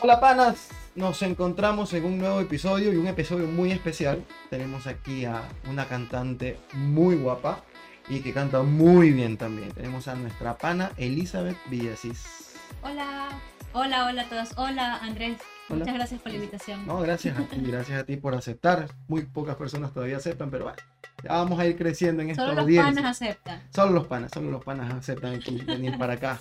[0.00, 4.24] Hola panas, nos encontramos en un nuevo episodio y un episodio muy especial.
[4.50, 7.62] Tenemos aquí a una cantante muy guapa
[8.08, 9.70] y que canta muy bien también.
[9.72, 12.54] Tenemos a nuestra pana Elizabeth Villasís.
[12.82, 13.28] Hola,
[13.72, 14.50] hola, hola a todos.
[14.56, 15.38] Hola Andrés,
[15.68, 15.80] Hola.
[15.80, 16.86] muchas gracias por la invitación.
[16.86, 18.88] No, gracias a ti, gracias a ti por aceptar.
[19.08, 20.78] Muy pocas personas todavía aceptan, pero bueno,
[21.24, 22.94] ya vamos a ir creciendo en esta Solo los audiencia.
[22.94, 23.62] panas aceptan.
[23.74, 26.38] Solo los panas, solo los panas aceptan aquí venir para acá.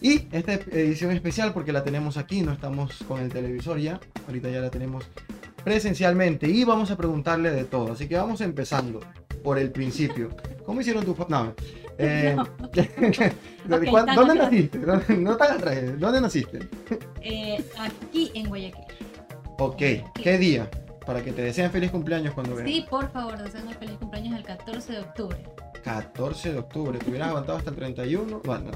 [0.00, 4.50] Y esta edición especial porque la tenemos aquí, no estamos con el televisor ya, ahorita
[4.50, 5.08] ya la tenemos
[5.64, 7.92] presencialmente y vamos a preguntarle de todo.
[7.92, 9.00] Así que vamos empezando
[9.42, 10.30] por el principio.
[10.64, 11.30] ¿Cómo hicieron tus papás?
[11.30, 11.54] No.
[11.98, 12.36] eh,
[12.74, 14.78] ¿de Ok, cuán- tan ¿Dónde naciste?
[14.78, 16.58] ¿Dónde- No tan atrás, ¿dónde naciste?
[17.22, 18.84] Eh, aquí en Guayaquil.
[19.58, 19.82] Ok,
[20.22, 20.68] ¿qué día?
[21.06, 22.68] Para que te deseen feliz cumpleaños cuando vean.
[22.68, 25.38] Sí, por favor, deseame feliz cumpleaños el 14 de octubre.
[25.84, 28.40] 14 de octubre, te hubieras aguantado hasta el 31.
[28.44, 28.72] Bueno,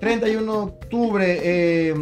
[0.00, 1.94] 31 de octubre, eh,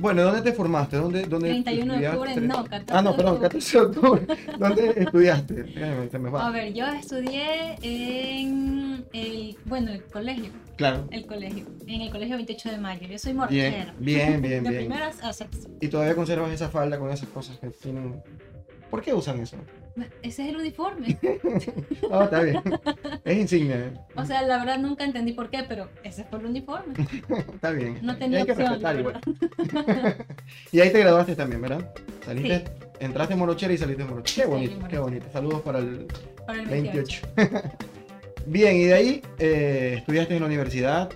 [0.00, 0.96] bueno, ¿dónde te formaste?
[0.96, 3.48] ¿Dónde, dónde 31 de octubre, no, 14 Ah, no, de perdón, octubre.
[3.48, 4.26] 14 de octubre.
[4.58, 5.54] ¿Dónde estudiaste?
[5.62, 6.46] Déjame, se me va.
[6.46, 11.06] A ver, yo estudié en el, bueno, el colegio, Claro.
[11.10, 13.06] el colegio, en el colegio 28 de mayo.
[13.06, 13.94] Yo soy Bien, mortera.
[13.98, 14.82] bien, bien, De bien.
[14.86, 15.68] primeras a sexto.
[15.80, 18.22] Y todavía conservas esa falda con esas cosas que tienen.
[18.90, 19.56] ¿Por qué usan eso?
[20.22, 21.18] Ese es el uniforme.
[22.10, 22.60] Ah, está bien.
[23.24, 23.76] Es insignia.
[23.78, 23.92] ¿eh?
[24.16, 26.94] O sea, la verdad nunca entendí por qué, pero ese fue el uniforme.
[27.54, 27.98] Está bien.
[28.02, 28.80] No tenía Hay que opción.
[28.82, 29.20] la igual.
[30.72, 31.92] Y ahí te graduaste también, ¿verdad?
[32.24, 32.64] Saliste,
[33.00, 34.46] entraste en Morochera y saliste en Morochera.
[34.46, 35.26] Qué bonito, qué bonito.
[35.32, 36.06] Saludos para el
[36.46, 37.26] Para el 28.
[37.36, 37.70] 28.
[38.46, 41.10] Bien, y de ahí eh, estudiaste en la universidad.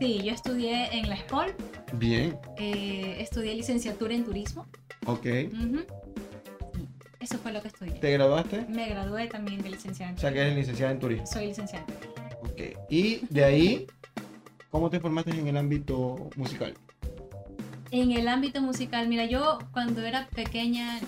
[0.00, 1.52] Sí, yo estudié en la escuela,
[1.92, 4.66] Bien, eh, estudié licenciatura en turismo.
[5.06, 5.26] ok.
[5.52, 5.80] Ujú.
[7.20, 7.92] Eso fue lo que estudié.
[7.92, 8.64] ¿Te graduaste?
[8.68, 10.52] Me gradué también de licenciada en O sea que turismo.
[10.52, 11.26] eres licenciada en turismo.
[11.26, 11.84] Soy licenciada.
[11.86, 12.40] en turismo.
[12.42, 12.86] Ok.
[12.88, 13.86] Y de ahí,
[14.70, 16.74] ¿cómo te formaste en el ámbito musical?
[17.90, 21.00] En el ámbito musical, mira, yo cuando era pequeña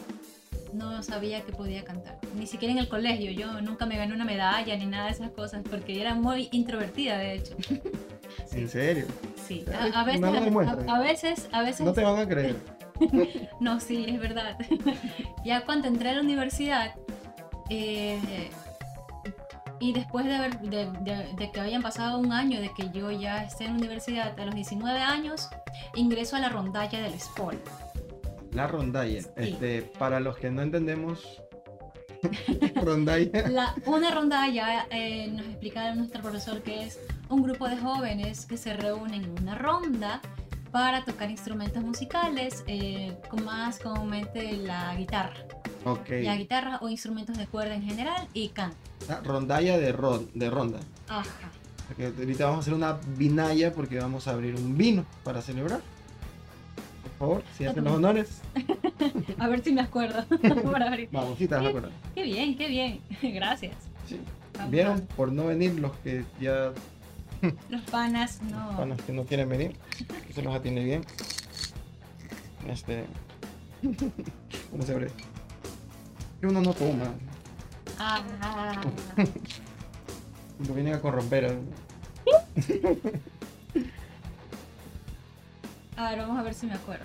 [0.75, 2.19] no sabía que podía cantar.
[2.35, 3.31] Ni siquiera en el colegio.
[3.31, 7.19] Yo nunca me gané una medalla ni nada de esas cosas porque era muy introvertida,
[7.19, 7.57] de hecho.
[8.53, 9.07] ¿En serio?
[9.47, 9.65] Sí,
[10.05, 10.23] veces,
[10.89, 12.57] a veces, a veces No te van a creer.
[13.61, 14.57] No, sí, es verdad.
[15.45, 16.95] ya cuando entré a la universidad
[17.71, 18.51] eh,
[19.81, 23.11] y después de, haber, de, de- de que hayan pasado un año de que yo
[23.11, 25.49] ya esté en la universidad, a los 19 años,
[25.95, 27.59] ingreso a la rondalla del SPOL.
[28.53, 29.23] La rondalla.
[29.23, 29.29] Sí.
[29.37, 31.43] Este, para los que no entendemos,
[32.77, 33.49] rondalla.
[33.49, 38.57] La, una rondalla, eh, nos explica nuestro profesor, que es un grupo de jóvenes que
[38.57, 40.21] se reúnen en una ronda
[40.73, 45.37] para tocar instrumentos musicales, eh, más comúnmente la guitarra.
[45.85, 46.09] Ok.
[46.23, 48.77] La guitarra o instrumentos de cuerda en general y canto.
[49.09, 50.81] Ah, rondalla de, ron- de ronda.
[51.09, 51.29] Ajá.
[52.19, 55.81] Ahorita vamos a hacer una vinaya porque vamos a abrir un vino para celebrar.
[57.03, 58.41] Por favor, si hacen los honores.
[59.39, 60.25] A ver si me acuerdo.
[60.73, 61.09] Para abrir.
[61.13, 61.91] Vamos, sí te vas a acordar.
[62.15, 63.01] Qué bien, qué bien.
[63.35, 63.75] Gracias.
[64.09, 64.19] Sí.
[64.55, 64.71] Vamos.
[64.71, 65.01] ¿Vieron?
[65.17, 66.73] Por no venir los que ya
[67.71, 68.77] Los panas, no.
[68.77, 69.77] panas que no quieren venir,
[70.27, 71.03] que se los atiende bien.
[72.69, 73.05] Este.
[74.71, 75.09] ¿Cómo se abre?
[76.41, 77.13] Que uno no toma.
[77.99, 78.23] Ah,
[80.67, 81.47] Lo vienen a corromper.
[85.97, 87.05] a ver, vamos a ver si me acuerdo.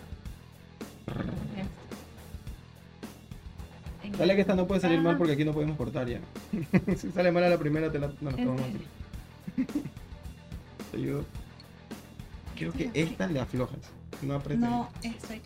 [4.17, 6.19] Dale que esta no puede salir mal porque aquí no podemos cortar ya.
[6.95, 8.61] si sale mal a la primera, te la, no, ¿En tomamos
[10.91, 11.25] Te ayudo.
[12.55, 13.79] Creo que esta le aflojas.
[14.21, 14.59] No apretes.
[14.59, 15.41] No, estoy.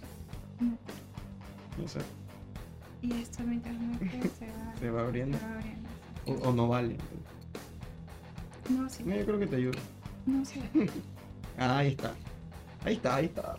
[1.77, 1.99] No sé.
[3.01, 5.37] Y esto mientras me quedo, se va, Se va abriendo.
[5.37, 5.89] se va abriendo.
[6.25, 6.97] O, o no vale.
[8.69, 9.03] No, sí.
[9.03, 9.79] No, yo creo que te ayudo.
[10.25, 10.61] No, sí.
[11.57, 12.13] Ah, ahí está.
[12.85, 13.57] Ahí está, ahí está.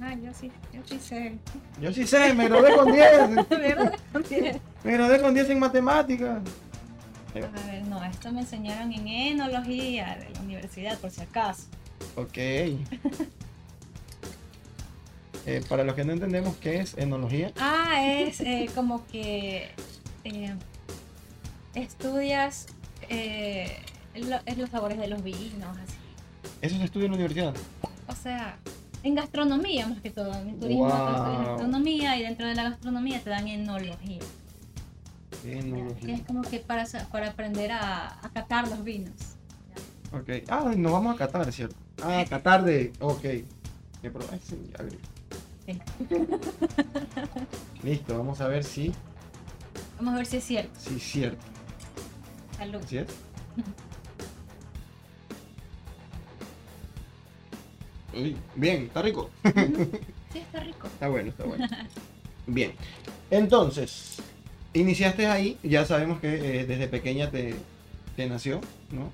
[0.00, 1.36] Ah, yo sí, yo sí sé.
[1.80, 3.48] Yo sí sé, me gradué con 10.
[3.50, 3.94] ¿Verdad?
[4.84, 6.40] Me gradué con 10 en matemáticas.
[7.34, 11.64] A ver, no, esto me enseñaron en enología de la universidad, por si acaso.
[12.16, 12.36] Ok.
[15.46, 17.50] Eh, para los que no entendemos qué es enología.
[17.58, 19.70] Ah, es eh, como que
[20.24, 20.54] eh,
[21.74, 22.66] estudias
[23.08, 23.74] eh,
[24.14, 25.94] lo- es los sabores de los vinos, así.
[26.60, 27.54] Eso se estudia en la universidad.
[28.06, 28.58] O sea,
[29.02, 30.32] en gastronomía más que todo.
[30.34, 31.46] En turismo Wow.
[31.46, 34.18] gastronomía y dentro de la gastronomía te dan enología.
[35.42, 39.14] Que es como que para, para aprender a, a catar los vinos.
[40.12, 40.28] Ok.
[40.48, 41.76] Ah, nos vamos a Qatar, ¿cierto?
[42.02, 42.92] Ah, Qatar de.
[43.00, 43.24] Ok.
[44.02, 44.10] Me
[44.44, 44.58] sí.
[45.66, 45.78] Sí.
[47.82, 48.92] Listo, vamos a ver si.
[49.98, 50.80] Vamos a ver si es cierto.
[50.80, 51.46] Si es cierto.
[52.56, 52.82] Salud.
[52.82, 53.06] ¿Así es?
[58.12, 59.30] Uy, bien, está rico.
[60.32, 60.86] Sí, está rico.
[61.00, 61.66] Está bueno, está bueno.
[62.46, 62.72] Bien.
[63.30, 64.16] Entonces,
[64.74, 67.54] iniciaste ahí, ya sabemos que eh, desde pequeña te,
[68.16, 69.10] te nació, ¿no?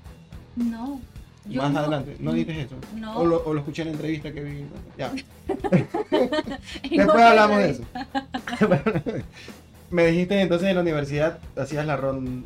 [0.55, 0.99] No.
[1.45, 2.75] yo Más no- adelante, ¿no dices eso?
[2.95, 3.19] No.
[3.19, 4.65] O lo, o lo escuché en la entrevista que vi.
[4.97, 5.11] Ya.
[6.89, 7.83] Después hablamos de eso.
[9.91, 12.43] Me dijiste entonces en la universidad hacías la, ron,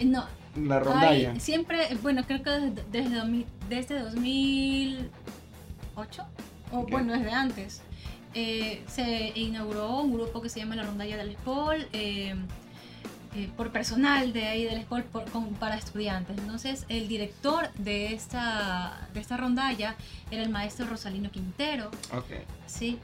[0.00, 0.24] No,
[0.56, 1.32] la rondalla.
[1.32, 6.22] Ay, siempre, bueno, creo que desde, desde, 2000 desde 2008,
[6.72, 7.82] o bueno, desde antes,
[8.34, 12.34] eh, se inauguró un grupo que se llama La Rondalla del Escol, eh,
[13.34, 16.36] eh, por personal de ahí del por- con- para estudiantes.
[16.38, 19.94] Entonces, el director de esta, de esta rondalla
[20.30, 22.26] era el maestro Rosalino Quintero, Ok.
[22.66, 22.98] sí.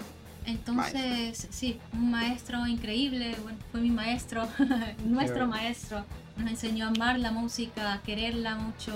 [0.46, 4.46] Entonces, sí, un maestro increíble, bueno, fue mi maestro,
[5.04, 6.04] nuestro maestro,
[6.36, 8.92] nos enseñó a amar la música, a quererla mucho,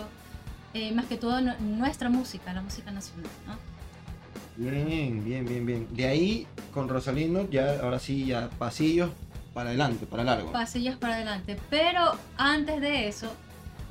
[0.94, 3.54] más que todo nu- nuestra música, la música nacional, ¿no?
[4.58, 5.87] Bien, bien, bien, bien.
[5.94, 9.10] De ahí, con Rosalino, ya, ahora sí, ya pasillos
[9.55, 10.50] para adelante, para largo.
[10.50, 13.32] Pasillos para adelante, pero antes de eso,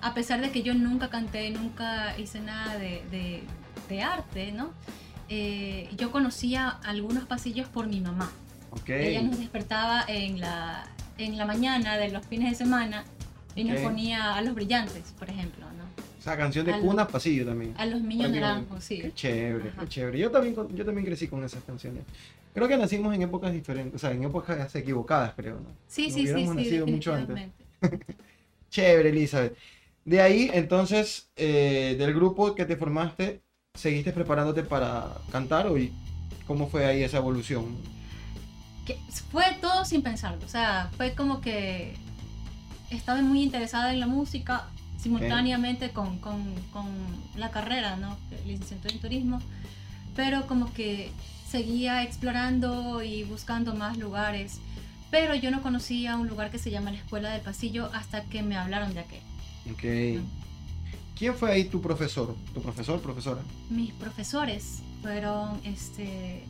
[0.02, 3.44] a pesar de que yo nunca canté, nunca hice nada de, de-
[3.88, 4.72] de arte, ¿no?
[5.30, 8.30] Eh, yo conocía algunos pasillos por mi mamá.
[8.72, 8.90] Ok.
[8.90, 10.86] Ella nos despertaba en la,
[11.18, 13.06] en la mañana de los fines de semana
[13.56, 15.66] y nos ponía a los brillantes, por ejemplo,
[16.28, 17.74] sea, canción de cuna, pasillo también.
[17.78, 19.00] A los niños naranjos, sí.
[19.00, 19.82] Qué chévere, Ajá.
[19.82, 20.20] qué chévere.
[20.20, 22.04] Yo también, yo también crecí con esas canciones.
[22.54, 25.70] Creo que nacimos en épocas diferentes, o sea, en épocas equivocadas, creo, ¿no?
[25.88, 27.50] Sí, No sí, sí, hubiéramos sí, nacido mucho antes.
[28.70, 29.58] Chévere, Elizabeth.
[30.06, 33.42] De ahí, entonces, eh, del grupo que te formaste,
[33.74, 35.92] ¿seguiste preparándote para cantar o y
[36.48, 37.66] cómo fue ahí esa evolución?
[38.86, 38.98] Que
[39.32, 41.94] fue todo sin pensarlo, o sea, fue como que
[42.90, 44.68] estaba muy interesada en la música
[45.02, 46.88] simultáneamente con, con, con
[47.36, 48.18] la carrera, ¿no?
[48.46, 49.40] Licenciatura en turismo,
[50.16, 51.12] pero como que
[51.50, 54.60] seguía explorando y buscando más lugares,
[55.12, 58.42] pero yo no conocía un lugar que se llama la Escuela del Pasillo hasta que
[58.44, 59.22] me hablaron de aquel.
[59.72, 60.22] Ok.
[61.18, 62.36] ¿Quién fue ahí tu profesor?
[62.54, 63.42] ¿Tu profesor, profesora?
[63.70, 66.44] Mis profesores fueron este,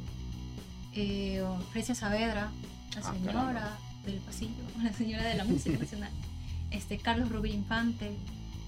[0.94, 2.50] eh, Frecia Saavedra,
[2.96, 3.78] la Ah, señora caramba.
[4.06, 6.10] del pasillo, la señora de la música nacional,
[6.72, 8.12] este, Carlos Rubí Infante.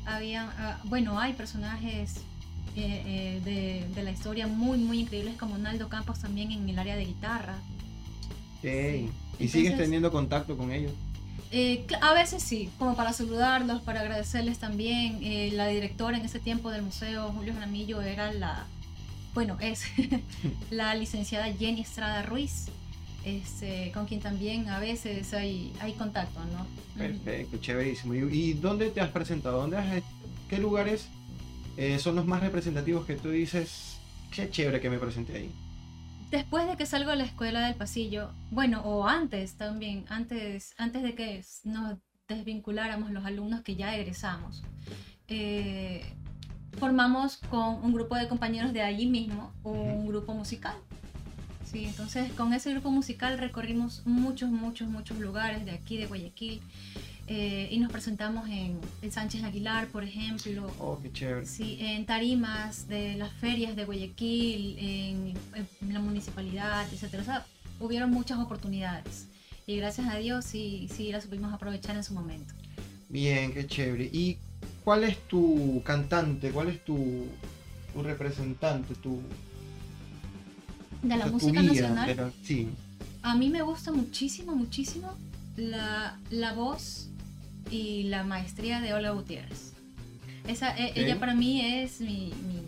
[0.05, 2.17] Había, ah, bueno, hay personajes
[2.75, 6.79] eh, eh, de, de la historia muy, muy increíbles como Naldo Campos también en el
[6.79, 7.55] área de guitarra.
[8.61, 9.09] Sí.
[9.39, 10.91] ¿Y sigues Entonces- teniendo contacto con ellos?
[11.51, 15.19] Eh, a veces sí, como para saludarlos, para agradecerles también.
[15.57, 18.67] La directora en ese tiempo del museo, Julio Jaramillo, era la,
[19.33, 19.83] bueno, es
[20.69, 22.65] la licenciada Jenny Estrada Ruiz,
[23.25, 26.65] este, con quien también a veces hay, hay contacto, ¿no?
[26.97, 28.15] Perfecto, chéverísimo.
[28.15, 29.61] ¿Y, y dónde te has presentado?
[29.61, 30.03] ¿Dónde has,
[30.49, 31.07] ¿Qué lugares
[31.77, 33.99] eh, son los más representativos que tú dices?
[34.31, 35.51] Qué chévere que me presenté ahí.
[36.31, 41.01] Después de que salgo de la escuela del pasillo, bueno, o antes también, antes, antes
[41.01, 44.63] de que nos desvinculáramos los alumnos que ya egresamos,
[45.27, 46.03] eh,
[46.77, 50.75] formamos con un grupo de compañeros de allí mismo un grupo musical.
[51.71, 56.61] Sí, entonces con ese grupo musical recorrimos muchos, muchos, muchos lugares de aquí, de Guayaquil,
[57.27, 61.45] eh, y nos presentamos en, en Sánchez Aguilar, por ejemplo, Oh, qué chévere.
[61.45, 65.33] Sí, en tarimas de las ferias de Guayaquil, en,
[65.81, 67.21] en la municipalidad, etcétera.
[67.21, 67.45] O sea,
[67.79, 69.27] hubieron muchas oportunidades
[69.67, 72.55] y gracias a Dios sí, sí las supimos aprovechar en su momento.
[73.09, 74.09] Bien, qué chévere.
[74.11, 74.37] ¿Y
[74.83, 76.49] cuál es tu cantante?
[76.49, 77.27] ¿Cuál es tu,
[77.93, 78.95] tu representante?
[78.95, 79.21] Tu,
[81.03, 82.67] De la música nacional, la- sí.
[83.21, 85.13] a mí me gusta muchísimo, muchísimo
[85.57, 87.07] la, la voz
[87.71, 89.73] y la maestría de Olga Gutiérrez.
[90.47, 90.93] Esa, e-.
[90.99, 92.61] Ella para mí es mi, mi,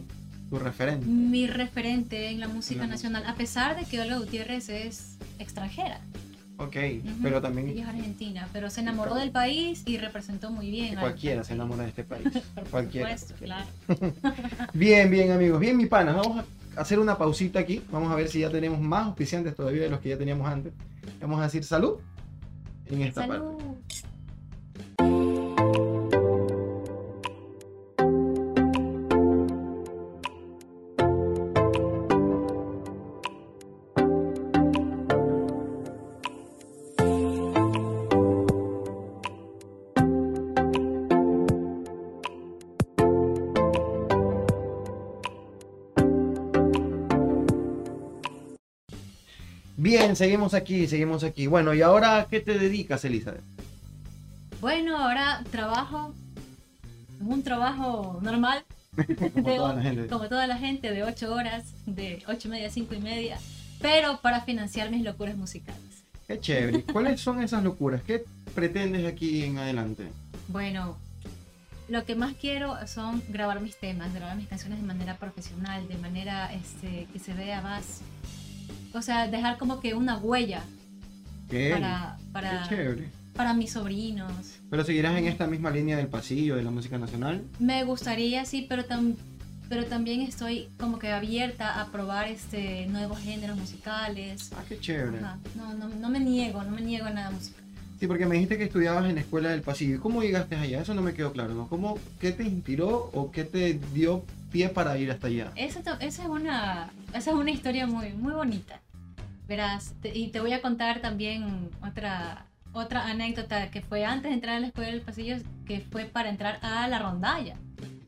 [0.49, 1.05] Tu referente.
[1.05, 5.99] mi referente en la música nacional, a pesar de que Olga Gutiérrez es extranjera.
[6.57, 10.69] Ok, Ujú, pero también Ella es argentina, pero se enamoró del país y representó muy
[10.69, 10.93] bien.
[10.95, 12.27] al- cualquiera al se enamora de este país.
[12.55, 13.65] Por cualquiera, supuesto, cualquiera.
[13.87, 14.13] claro.
[14.73, 15.59] Bien, bien amigos.
[15.59, 16.13] Bien, mi pana.
[16.13, 17.83] Vamos a hacer una pausita aquí.
[17.91, 20.73] Vamos a ver si ya tenemos más auspiciantes todavía de los que ya teníamos antes.
[21.19, 21.97] Vamos a decir salud
[22.87, 23.45] en esta parte.
[49.91, 51.47] Bien, seguimos aquí, seguimos aquí.
[51.47, 53.43] Bueno, ¿y ahora a qué te dedicas, Elizabeth?
[54.61, 56.15] Bueno, ahora trabajo,
[57.19, 58.63] es un trabajo normal,
[58.95, 60.07] Como de toda la gente.
[60.07, 63.37] como toda la gente, de 8 horas, de 8 y media a 5 y media,
[63.81, 66.05] pero para financiar mis locuras musicales.
[66.25, 66.83] Qué chévere.
[66.83, 68.01] ¿Cuáles son esas locuras?
[68.01, 68.23] ¿Qué
[68.55, 70.07] pretendes aquí en adelante?
[70.47, 70.97] Bueno,
[71.89, 75.97] lo que más quiero son grabar mis temas, grabar mis canciones de manera profesional, de
[75.97, 77.99] manera este, que se vea más,
[78.93, 80.63] o sea, dejar como que una huella
[81.71, 83.09] para, para, Qué chévere.
[83.35, 84.31] para mis sobrinos.
[84.69, 87.43] ¿Pero seguirás en esta misma línea del pasillo de la música nacional?
[87.59, 89.15] Me gustaría, sí, pero, tam-
[89.67, 94.49] pero también estoy como que abierta a probar este, nuevos géneros musicales.
[94.55, 95.17] Ah, qué chévere.
[95.19, 97.61] Ajá, No, no, no me niego, no me niego a nada musical.
[97.99, 99.95] Sí, porque me dijiste que estudiabas en la escuela del pasillo.
[99.95, 100.81] ¿Y ¿Cómo llegaste allá?
[100.81, 101.67] Eso no me quedó claro, ¿no?
[101.67, 105.51] ¿Cómo, ¿Qué te inspiró o qué te dio pie para ir hasta allá?
[105.55, 108.79] Esa, esa es una, esa es una historia muy, muy bonita.
[109.47, 114.35] Verás, te- y te voy a contar también otra, otra anécdota que fue antes de
[114.35, 117.55] entrar a la escuela del pasillo, que fue para entrar a la rondalla.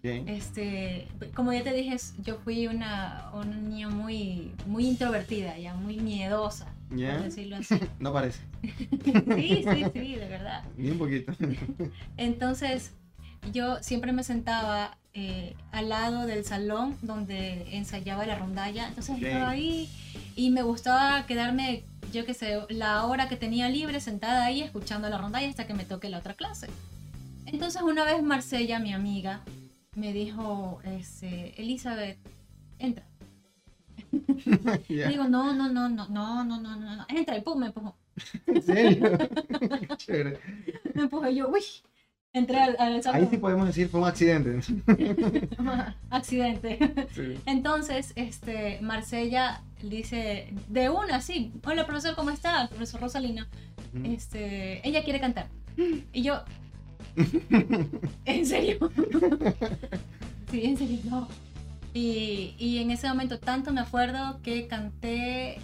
[0.02, 0.28] Bien.
[0.28, 5.98] Este, como ya te dije, yo fui una, una niña muy, muy introvertida, ya muy
[5.98, 7.14] miedosa, ¿Ya?
[7.14, 7.80] por decirlo así.
[8.00, 8.42] No parece.
[8.62, 10.64] Sí, sí, sí, de verdad.
[10.78, 11.32] Ni un poquito.
[12.18, 12.92] Entonces,
[13.54, 18.88] yo siempre me sentaba eh, al lado del salón donde ensayaba la rondalla.
[18.88, 19.22] Entonces Ok.
[19.24, 19.90] estaba ahí
[20.36, 25.10] y me gustaba quedarme, yo qué sé, la hora que tenía libre sentada ahí escuchando
[25.10, 26.68] la rondalla hasta que me toque la otra clase.
[27.46, 29.42] Entonces una vez Marcella, mi amiga,
[29.96, 32.18] me dijo, este, Elizabeth,
[32.80, 33.06] entra.
[34.90, 35.08] Ya.
[35.10, 37.96] Digo, no, no, no, no, no, no, no, no, entra y pum, me empujó.
[38.48, 39.18] ¿En serio?
[40.94, 41.62] Me empujó y yo, uy,
[42.34, 43.02] entré al, al.
[43.14, 44.60] Ahí sí podemos decir fue un accidente.
[46.10, 46.80] Accidente.
[47.14, 47.40] Sí.
[47.46, 52.68] Entonces, este, Marsella dice, de una, sí, hola profesor, ¿cómo está?
[52.70, 53.46] Profesor Rosalino,
[53.94, 54.06] Ujú.
[54.12, 55.48] este, ella quiere cantar.
[56.12, 56.42] Y yo,
[58.26, 58.78] ¿en serio?
[60.52, 61.28] sí, en serio, no.
[61.94, 65.58] Y, y en ese momento tanto me acuerdo que canté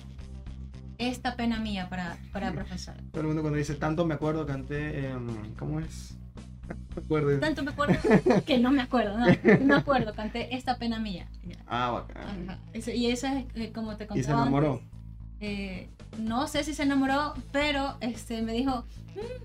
[1.00, 2.94] esta pena mía para, para profesor.
[3.12, 5.08] Todo el mundo cuando dice tanto me acuerdo canté.
[5.08, 6.19] em, ¿Cómo es?
[6.70, 7.40] No me acuerdo.
[7.40, 7.96] Tanto me acuerdo
[8.46, 11.28] que no me acuerdo, no, no me acuerdo, canté esta pena mía.
[11.68, 12.50] Ah, bacán.
[12.50, 12.60] Ajá.
[12.94, 14.74] Y esa es eh, como te contaba Y se enamoró.
[14.74, 14.88] antes,
[15.42, 18.84] eh, no sé si se enamoró, pero este, me dijo,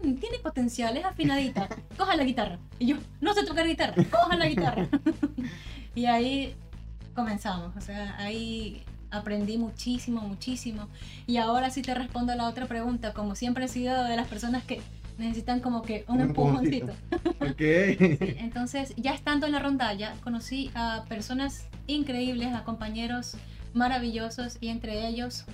[0.02, 2.58] "Mm, tiene potencial, es afinadita, coja la guitarra.
[2.78, 4.88] Y yo, no sé tocar guitarra, coja la guitarra.
[5.94, 6.54] y ahí
[7.14, 10.88] comenzamos, o sea, ahí aprendí muchísimo, muchísimo.
[11.26, 14.26] Y ahora sí te respondo a la otra pregunta, como siempre he sido de las
[14.26, 14.80] personas que
[15.18, 16.92] necesitan como que un, Un empujoncito.
[17.10, 17.44] empujoncito.
[17.52, 17.60] Ok.
[18.40, 23.36] Entonces, ya estando en la rondalla, conocí a personas increíbles, a compañeros
[23.74, 25.44] maravillosos y entre ellos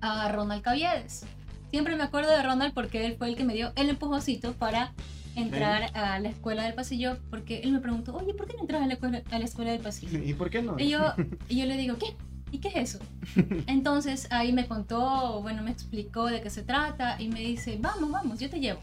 [0.00, 1.24] a Ronald Caviedes.
[1.70, 4.92] Siempre me acuerdo de Ronald porque él fue el que me dio el empujoncito para
[5.34, 8.82] entrar a la escuela del pasillo porque él me preguntó, oye, ¿por qué no entras
[8.82, 10.22] a la escuela, a la escuela del pasillo?
[10.22, 10.78] ¿Y por qué no?
[10.78, 11.12] Y yo,
[11.48, 12.14] y yo le digo, ¿qué?
[12.54, 12.98] ¿Y qué es eso?
[13.66, 18.12] Entonces ahí me contó, bueno, me explicó de qué se trata y me dice, vamos,
[18.12, 18.78] vamos, yo te llevo.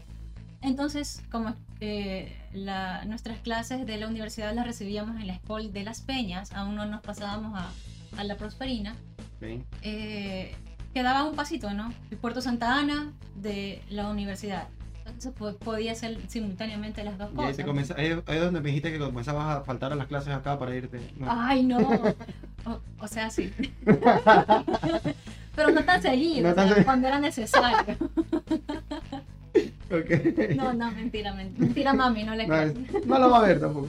[0.60, 5.84] Entonces, como eh, la- nuestras clases de la universidad las recibíamos en la Escuela de
[5.84, 7.70] las Peñas, aún no nos pasábamos a,
[8.20, 8.94] a la Prosperina,
[9.80, 10.54] eh,
[10.92, 11.92] quedaba un pasito, ¿no?
[12.10, 14.68] El Puerto Santa Ana de la universidad.
[15.06, 17.96] Entonces po- podía ser simultáneamente las dos Y cosas.
[17.98, 20.74] ahí, ahí es donde me dijiste que comenzabas a faltar a las clases acá para
[20.74, 21.00] irte.
[21.18, 21.26] No.
[21.30, 21.78] Ay, no.
[22.64, 23.52] O, o sea, sí.
[25.56, 26.84] Pero no tan seguido, No o tan sea, seguido.
[26.84, 27.96] cuando era necesario.
[29.90, 30.54] Ok.
[30.56, 32.74] No, no, mentira, men- mentira, mami, no le No, es-
[33.06, 33.88] no lo va a ver tampoco.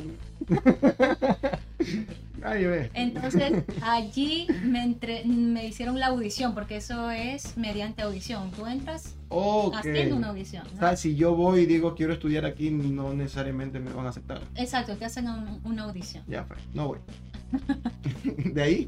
[2.44, 2.92] Ve.
[2.94, 8.52] Entonces, allí me, entre- me hicieron la audición, porque eso es mediante audición.
[8.52, 9.76] Tú entras Ok.
[9.76, 10.66] haciendo una audición.
[10.76, 14.10] O sea, si yo voy y digo quiero estudiar aquí, no necesariamente me van a
[14.10, 14.42] aceptar.
[14.56, 16.24] Exacto, te hacen un- una audición.
[16.28, 17.00] Ya fue, no voy.
[18.54, 18.88] De ahí,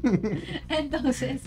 [0.68, 1.42] Entonces,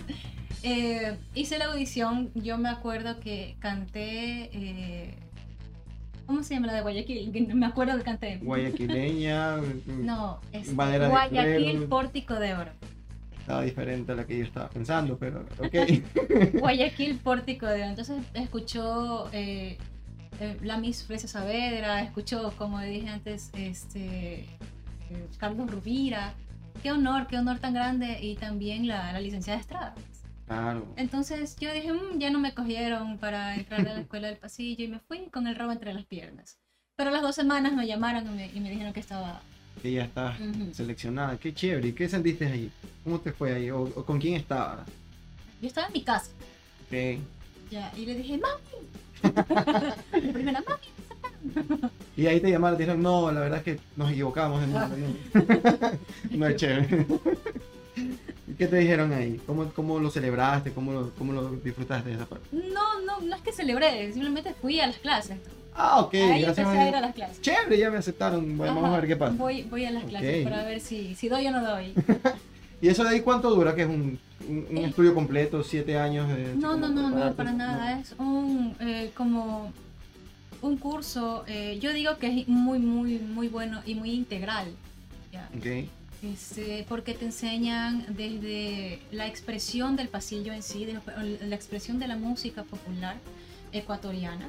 [0.62, 2.30] eh, hice la audición.
[2.34, 4.50] Yo me acuerdo que canté.
[4.52, 5.14] eh,
[6.30, 7.32] ¿Cómo se llama la de Guayaquil?
[7.32, 8.36] Que Me acuerdo que canté.
[8.36, 9.56] guayaquileña,
[9.86, 11.88] No, es Guayaquil.
[11.88, 12.70] Pórtico de Oro.
[13.40, 16.54] estaba diferente a la que yo estaba pensando, pero ok.
[16.60, 17.90] Guayaquil Pórtico de Oro.
[17.90, 19.76] Entonces escuchó eh,
[20.38, 24.44] eh, la Miss Fresia Saavedra, escuchó, como dije antes, este,
[25.10, 26.34] eh, Carlos Rubira.
[26.80, 28.20] Qué honor, qué honor tan grande.
[28.22, 29.94] Y también la, la licenciada Estrada.
[30.50, 30.84] Claro.
[30.96, 34.84] Entonces yo dije, "Mm, ya no me cogieron para entrar a la escuela del pasillo
[34.84, 36.58] y me fui con el rabo entre las piernas.
[36.96, 39.40] Pero las dos semanas me llamaron y me, y me dijeron que estaba...
[39.80, 40.74] Que ya está Ujú.
[40.74, 41.36] seleccionada.
[41.36, 41.86] Qué chévere.
[41.86, 42.68] ¿Y qué sentiste ahí?
[43.04, 43.70] ¿Cómo te fue ahí?
[43.70, 44.88] ¿O, o con quién estabas?
[45.62, 46.32] Yo estaba en mi casa
[46.88, 47.20] Ok.
[47.70, 48.88] ya, y le dije, mami.
[50.26, 51.76] la primera, mami,
[52.16, 54.60] Y ahí te llamaron te dijeron, no, la verdad es que nos equivocamos.
[54.64, 54.88] en no,
[56.38, 57.06] no es chévere.
[58.50, 59.40] ¿Y ¿Qué te dijeron ahí?
[59.46, 60.72] ¿Cómo, cómo lo celebraste?
[60.72, 62.46] ¿Cómo lo, cómo lo disfrutaste de esa parte?
[62.52, 65.38] No, no, no es que celebré, simplemente fui a las clases.
[65.74, 66.14] Ah, ok.
[66.14, 67.40] Ahí gracias empecé a ir a las clases.
[67.40, 68.56] Chévere, ya me aceptaron.
[68.58, 69.34] Bueno, vamos a ver qué pasa.
[69.36, 70.50] Voy, voy a las clases Ok.
[70.50, 71.94] para ver si, si doy o no doy.
[72.82, 73.74] ¿Y eso de ahí cuánto dura?
[73.74, 74.86] ¿Que es un, un- un Eh.
[74.86, 76.28] estudio completo, siete años?
[76.28, 78.00] De, No, no, no, no, para nada.
[78.00, 79.72] Es un eh, como
[80.62, 81.44] un curso.
[81.46, 84.66] eh, yo digo que es muy, muy, muy bueno y muy integral.
[85.32, 85.48] ¿ya?
[85.56, 85.88] Ok.
[86.22, 91.00] Este, porque te enseñan desde la expresión del pasillo en sí, de
[91.46, 93.16] la expresión de la música popular
[93.72, 94.48] ecuatoriana,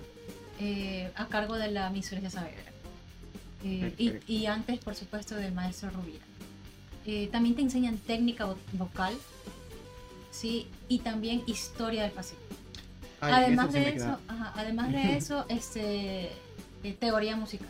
[0.60, 2.72] eh, a cargo de la Miss Florencia Saavedra.
[3.64, 6.26] Eh, y, antes, por supuesto, del maestro Rubira.
[7.06, 9.14] Eh, también te enseñan técnica vo- vocal,
[10.32, 10.68] ¿sí?
[10.90, 12.40] Y también historia del pasillo.
[13.22, 16.32] Ay, además eso de eso, ajá, además de eso, este,
[17.00, 17.70] teoría musical.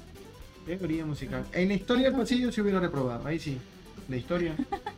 [0.65, 1.45] Teoría musical.
[1.53, 3.27] En la historia del pasillo se hubiera reprobado.
[3.27, 3.57] Ahí sí.
[4.11, 4.53] La historia.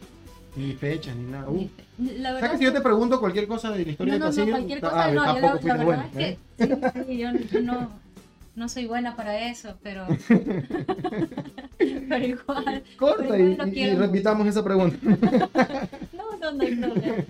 [0.55, 1.47] ni fechas, ni nada.
[1.49, 1.69] Uh.
[1.99, 4.45] La verdad que si yo te pregunto cualquier cosa de la historia no, no, pasillo,
[4.47, 6.03] no, cualquier cosa, ah, no, yo la, verdad bueno.
[6.17, 6.39] es ¿eh?
[6.57, 6.73] que sí,
[7.07, 7.89] sí, yo, yo no,
[8.55, 10.07] no soy buena para eso, pero,
[11.77, 14.97] pero igual, Corta pero y, igual lo y- y quiero repitamos esa pregunta.
[16.13, 17.23] no, no, no hay problema.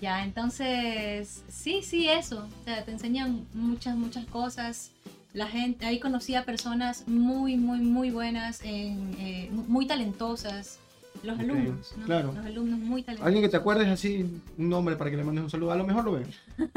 [0.00, 4.90] Ya, entonces, sí, sí, eso, o sea, te enseñan muchas, muchas cosas.
[5.34, 10.78] La gente, ahí conocí a personas muy, muy, muy buenas, en, eh, muy talentosas.
[11.24, 12.06] Los alumnos, ¿no?
[12.06, 12.32] claro.
[12.32, 13.26] Los alumnos muy talentosos.
[13.26, 14.24] Alguien que te acuerdes así,
[14.56, 15.72] un nombre para que le mandes un saludo.
[15.72, 16.26] A lo mejor lo ven.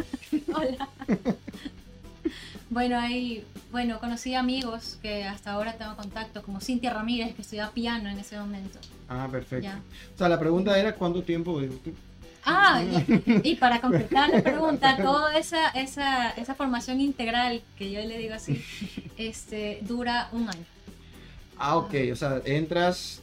[0.55, 0.89] Hola.
[2.71, 7.71] bueno, ahí, bueno, conocí amigos que hasta ahora tengo contacto, como Cintia Ramírez, que estudiaba
[7.73, 8.79] piano en ese momento.
[9.07, 9.65] Ah, perfecto.
[9.65, 9.81] Ya.
[10.15, 11.61] O sea, la pregunta era cuánto tiempo.
[12.47, 17.99] Ah, y, y para completar la pregunta, toda esa, esa, esa formación integral, que yo
[17.99, 18.63] le digo así,
[19.17, 20.65] este, dura un año.
[21.57, 21.93] Ah, ok.
[22.13, 23.21] O sea, entras,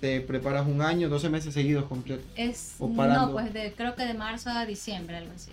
[0.00, 2.26] te preparas un año, 12 meses seguidos completos.
[2.36, 5.50] Es, no, pues de, creo que de marzo a diciembre, algo así.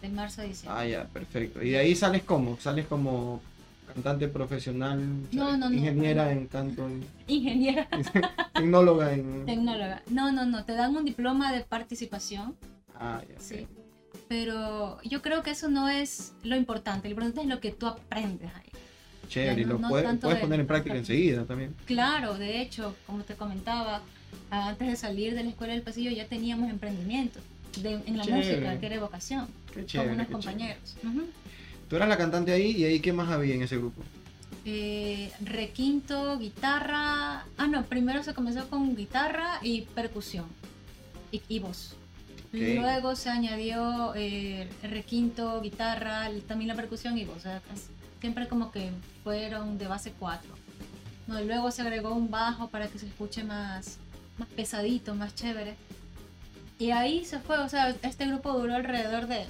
[0.00, 0.80] De marzo a diciembre.
[0.80, 1.62] Ah, ya, perfecto.
[1.62, 3.42] Y de ahí sales como, sales como
[3.86, 5.00] cantante profesional,
[5.32, 5.74] No, no, no.
[5.76, 7.88] ingeniera en canto, en- Ingeniera
[8.54, 9.44] tecnóloga en...
[9.46, 10.02] tecnóloga.
[10.10, 12.54] No, no, no, te dan un diploma de participación
[12.98, 13.38] Ah, ya.
[13.40, 13.66] Sí.
[14.28, 17.08] Pero yo creo que eso no es lo importante.
[17.08, 18.70] Lo importante es lo que tú aprendes ahí.
[19.28, 21.74] Chévere, y lo puedes, de- poner en práctica enseguida también.
[21.86, 24.02] Claro, de hecho, como te comentaba,
[24.50, 27.40] antes de salir de la escuela del pasillo ya teníamos emprendimiento
[27.80, 28.46] de- en la Chévere.
[28.54, 30.12] música, que era vocación, Qué con chévere.
[30.14, 30.96] unos qué compañeros.
[31.00, 31.26] Chévere.
[31.92, 34.02] Tú eras la cantante ahí y ahí qué más había en ese grupo.
[34.64, 37.44] Eh, requinto, guitarra.
[37.58, 40.46] Ah, no, primero se comenzó con guitarra y percusión
[41.30, 41.94] y, y voz.
[42.50, 47.36] Luego se añadió eh, requinto, guitarra, también la percusión y voz.
[47.36, 47.60] O sea,
[48.22, 48.88] siempre como que
[49.22, 50.54] fueron de base cuatro.
[51.26, 53.98] No, y luego se agregó un bajo para que se escuche más,
[54.38, 55.74] más pesadito, más chévere.
[56.78, 59.44] Y ahí se fue, o sea, este grupo duró alrededor de.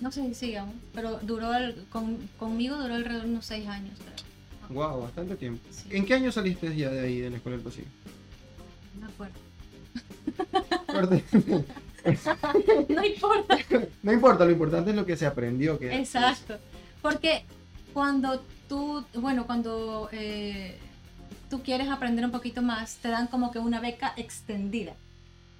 [0.00, 3.66] No sé si sigue aún, pero duró el- con, conmigo duró alrededor de unos seis
[3.68, 4.14] años, creo.
[4.70, 5.62] Wow, bastante tiempo.
[5.70, 5.88] Sí.
[5.90, 7.88] ¿En qué año saliste ya de ahí, de la escuela del pasillo?
[8.94, 9.34] No me acuerdo.
[12.88, 13.56] No importa.
[14.02, 15.78] no importa, lo importante es lo que se aprendió.
[15.78, 16.58] Que Exacto.
[17.00, 17.44] Porque
[17.94, 20.76] cuando tú, bueno, cuando eh,
[21.48, 24.92] tú quieres aprender un poquito más, te dan como que una beca extendida.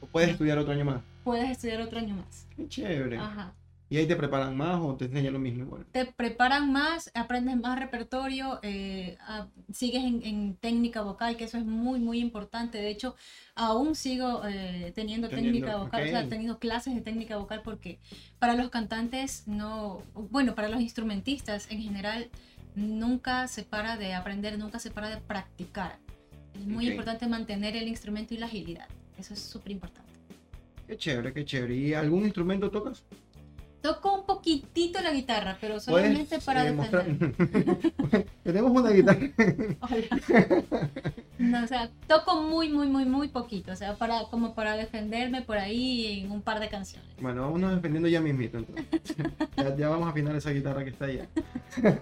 [0.00, 1.00] O puedes estudiar otro año más.
[1.24, 2.46] Puedes estudiar otro año más.
[2.56, 3.16] Qué chévere.
[3.18, 3.52] Ajá.
[3.94, 5.86] ¿Y ahí te preparan más o te enseñan lo mismo igual?
[5.92, 11.58] Te preparan más, aprendes más repertorio, eh, ah, sigues en, en técnica vocal, que eso
[11.58, 12.78] es muy, muy importante.
[12.78, 13.14] De hecho,
[13.54, 18.00] aún sigo eh, teniendo, Teniendo, técnica vocal, o sea, teniendo clases de técnica vocal porque
[18.40, 22.30] para los cantantes no, bueno, para los instrumentistas en general,
[22.74, 26.00] nunca se para de aprender, nunca se para de practicar.
[26.52, 28.88] Es muy importante mantener el instrumento y la agilidad.
[29.16, 30.10] Eso es súper importante.
[30.88, 31.76] Qué chévere, qué chévere.
[31.76, 33.04] ¿Y algún instrumento tocas?
[33.84, 38.26] Toco un poquitito la guitarra, pero ¿Puedes solamente para eh.
[38.42, 39.28] Tenemos una guitarra.
[41.36, 45.42] No, o sea, toco muy, muy, muy, muy poquito, o sea, para, como para defenderme
[45.42, 47.10] por ahí en un par de canciones.
[47.20, 48.86] Bueno, vámonos defendiendo ya mismito entonces.
[49.54, 51.28] ya, ya vamos a afinar esa guitarra que está allá.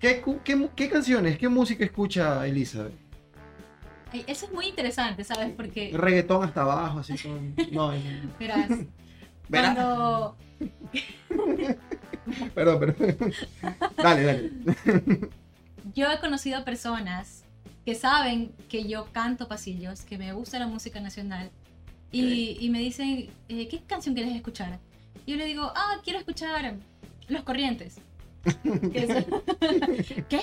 [0.00, 2.94] ¿Qué, canciones, qué música escucha Elizabeth?
[4.10, 5.52] Ay, Eso es muy interesante, ¿sabes?
[5.54, 7.54] Porque, Reggaetón hasta abajo, así con...
[7.72, 8.02] No, es-
[8.38, 8.70] verás,
[9.50, 9.74] Verás.
[9.74, 10.47] cuando...
[12.54, 13.32] Perdón, perdón.
[13.96, 14.50] dale, dale.
[15.94, 17.44] Yo he conocido personas
[17.86, 21.50] que saben que yo canto pasillos, que me gusta la música nacional,
[22.12, 24.78] y, y me dicen, eh, ¿qué canción quieres escuchar?
[25.26, 26.74] Y yo le digo, ah, quiero escuchar
[27.28, 27.96] Los Corrientes.
[30.28, 30.40] ¿Qué?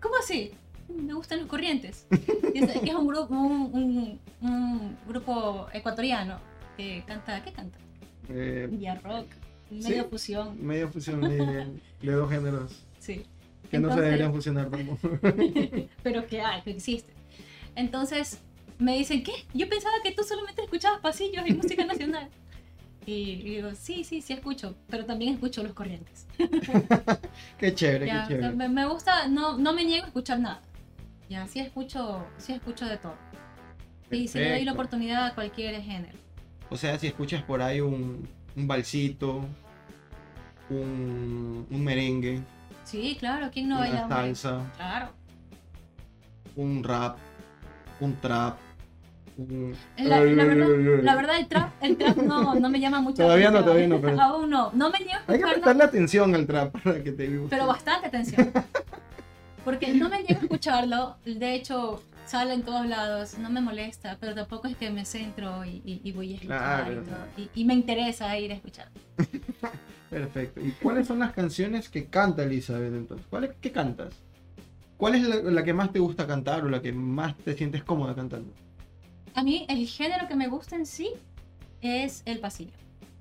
[0.00, 0.52] ¿Cómo así?
[0.88, 2.06] Me gustan los corrientes.
[2.54, 6.38] Y es- que es un grupo, un, un- un grupo ecuatoriano
[6.76, 7.78] que canta, ¿qué canta?
[8.28, 8.68] Eh,
[9.02, 9.26] rock,
[9.70, 9.80] Sí.
[9.90, 11.36] medio fusión, media fusión de,
[12.02, 13.22] de dos géneros sí.
[13.70, 15.10] que no se Entonces- deberían fusionar tampoco.
[16.02, 17.12] pero que hay, que existe.
[17.74, 18.40] Entonces
[18.78, 19.32] me dicen, ¿qué?
[19.54, 22.28] Yo pensaba que tú solamente escuchabas pasillos y música nacional.
[23.04, 26.26] Y, digo, sí, sí, sí escucho, pero también escucho los corrientes.
[27.58, 28.54] qué chévere, Ya, qué o sea, chévere.
[28.56, 30.60] me, me gusta, no, no me niego a escuchar nada.
[31.28, 33.14] Ya, sí escucho, sí escucho de todo.
[34.10, 36.18] Y se le doy la oportunidad a cualquier género.
[36.70, 39.44] O sea, si escuchas por ahí un, un balsito,
[40.70, 42.40] un, un merengue,
[42.84, 44.08] Sí, claro, ¿quién no una baila?
[44.08, 45.08] salsa, Claro.
[46.56, 47.18] un rap,
[48.00, 48.56] un trap,
[49.36, 49.74] un...
[49.98, 53.50] La, la verdad, la verdad, el trap, el trap no, no me llama mucho Todavía
[53.50, 53.64] no, atención.
[53.66, 54.70] todavía no, pero- Aún no.
[54.72, 57.54] No me niego a Hay que prestarle atención al trap para que te guste.
[57.54, 58.52] pero bastante atención.
[59.66, 64.16] Porque no me niego a escucharlo, de hecho sale en todos lados, no me molesta,
[64.20, 67.02] pero tampoco es que me centro y, y- y voy a escuchar Claro.
[67.02, 68.88] y, todo, y- y me interesa ir a escuchar.
[70.10, 70.60] Perfecto.
[70.60, 73.26] ¿Y cuáles son las canciones que canta Elizabeth entonces?
[73.28, 74.14] ¿Cuál es, ¿Qué cantas?
[74.96, 77.84] ¿Cuál es la, la que más te gusta cantar o la que más te sientes
[77.84, 78.52] cómoda cantando?
[79.34, 81.10] A mí el género que me gusta en sí
[81.82, 82.72] es el pasillo.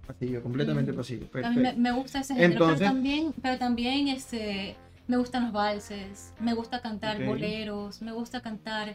[0.07, 0.95] Pasillo, completamente Mm.
[0.95, 1.27] pasillo.
[1.43, 4.75] A mí me, me gusta ese género, Entonces- pero también, pero también este,
[5.07, 8.93] me gustan los valses, me gusta cantar boleros, me gusta cantar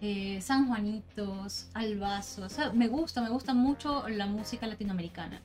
[0.00, 5.40] eh, San Juanitos, albazos, o sea, me gusta, me gusta mucho la música latinoamericana.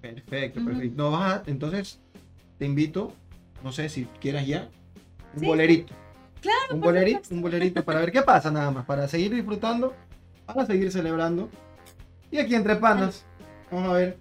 [0.00, 0.94] Perfecto, perfecto.
[0.96, 1.98] No vas a- entonces
[2.58, 3.12] te invito,
[3.62, 4.68] no sé si quieras ya,
[5.34, 5.46] un Sí.
[5.46, 5.94] bolerito.
[6.40, 9.94] Claro, Un bolerito, un bolerito para ver qué pasa nada más, para seguir disfrutando,
[10.46, 11.50] para seguir celebrando.
[12.30, 13.26] Y aquí entre panas,
[13.70, 14.16] vamos a ver.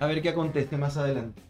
[0.00, 1.42] A ver qué acontece más adelante.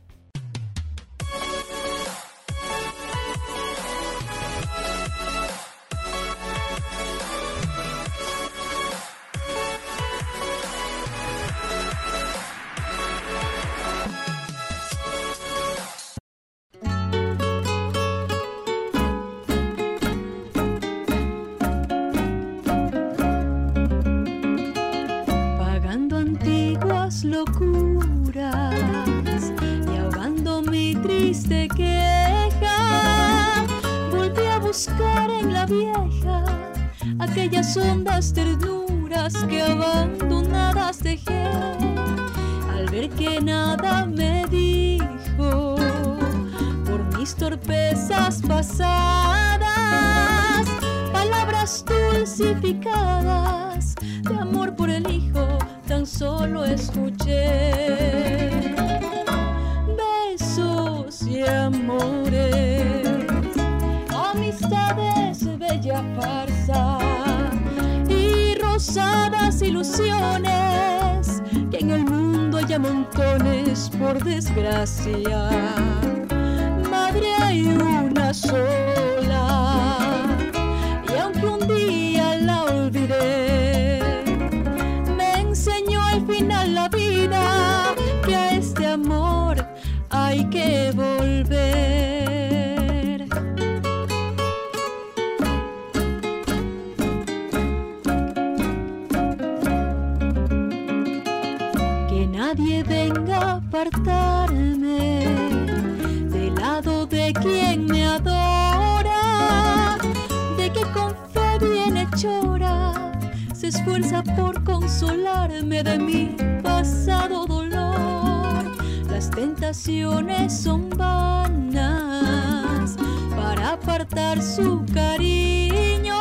[113.89, 118.65] Esfuerza por consolarme de mi pasado dolor.
[119.11, 122.97] Las tentaciones son vanas
[123.35, 126.21] para apartar su cariño.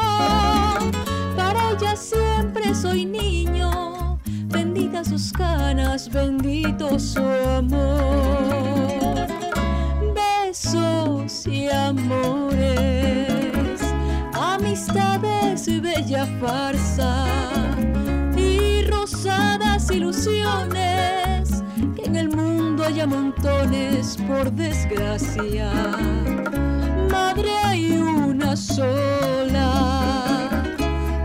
[1.35, 8.07] Para ella siempre soy niño, bendita sus canas, bendito su amor.
[10.15, 12.77] Besos y amores,
[14.33, 17.36] amistades y bella farsa
[24.27, 25.71] por desgracia.
[27.09, 29.69] Madre hay una sola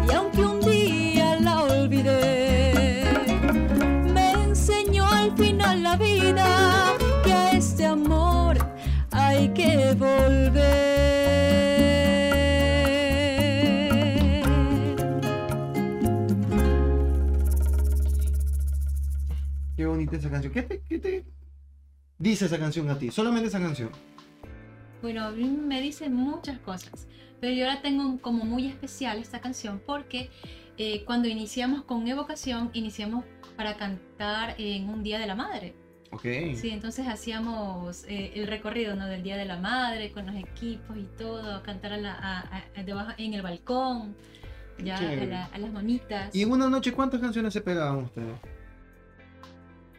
[0.09, 3.05] y aunque un día la olvidé,
[4.15, 8.57] me enseñó al final la vida que a este amor
[9.11, 11.03] hay que volver.
[20.13, 20.53] Esa canción.
[20.53, 21.32] ¿Qué te, qué te
[22.23, 23.11] dice esa canción a ti?
[23.11, 23.91] Solamente esa canción.
[25.03, 27.09] Bueno, a mí me dicen muchas cosas,
[27.41, 30.31] pero yo la tengo como muy especial esta canción porque
[30.79, 33.25] eh, cuando iniciamos con Evocación, iniciamos
[33.57, 35.75] para cantar en un Día de la Madre.
[36.13, 36.23] Ok.
[36.55, 39.07] Sí, entonces hacíamos eh, el recorrido ¿no?
[39.07, 42.83] del Día de la Madre con los equipos y todo, cantar a la- a- a-
[42.85, 44.15] debajo, en el balcón,
[44.85, 46.35] ya a, la- a las mamitas.
[46.35, 48.35] ¿Y en una noche cuántas canciones se pegaban ustedes?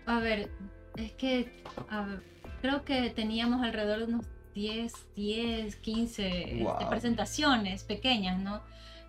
[0.05, 0.49] A ver,
[0.97, 2.23] es que a ver,
[2.61, 4.25] creo que teníamos alrededor de unos
[4.55, 6.89] 10, 10, 15 este, Wow.
[6.89, 8.61] presentaciones pequeñas, ¿no?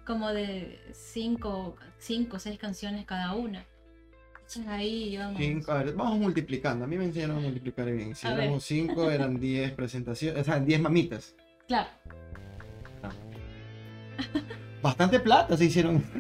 [0.07, 3.65] Como de 5, 5, 6 canciones cada una.
[4.37, 5.39] Entonces ahí íbamos.
[5.41, 6.85] Cinco, a ver, vamos multiplicando.
[6.85, 8.15] A mí me enseñaron a multiplicar bien.
[8.15, 10.43] Si A éramos 5, eran 10 presentaciones.
[10.43, 11.35] O sea, 10 mamitas.
[11.67, 11.89] Claro,
[14.83, 16.05] Bastante plata se hicieron.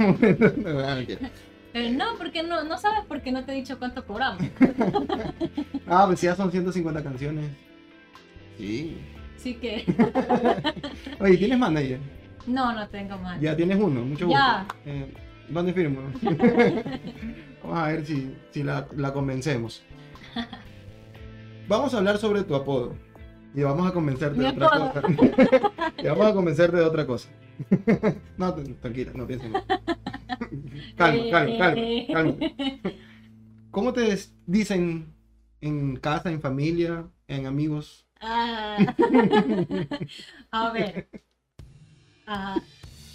[0.86, 1.30] Ah, mentira.
[1.74, 4.40] Pero no, porque no, no sabes porque no te he dicho cuánto cobramos.
[5.88, 7.50] ah, pues si ya son 150 canciones.
[8.56, 8.96] Sí.
[9.34, 9.84] Así que
[11.20, 11.98] Oye, ¿tienes manager?
[12.46, 13.40] no, no tengo más.
[13.40, 14.40] Ya tienes uno, mucho gusto.
[14.40, 14.68] Ya.
[14.86, 15.12] Eh,
[15.48, 16.02] ¿Dónde firmo?
[17.64, 19.82] Vamos a ver si, si la, la convencemos.
[21.66, 22.94] Vamos a hablar sobre tu apodo.
[23.52, 25.02] Y vamos a convencerte de otra cosa.
[25.98, 27.30] y vamos a convencerte de otra cosa.
[28.36, 29.64] no, tranquila, no pienses más.
[30.96, 32.06] calma, Eh, calma, calma, eh.
[32.12, 32.34] calma.
[33.70, 35.12] ¿Cómo te dicen
[35.60, 38.06] en casa, en familia, en amigos?
[38.20, 38.76] Ah.
[40.50, 41.08] a ver.
[42.26, 42.56] Ah,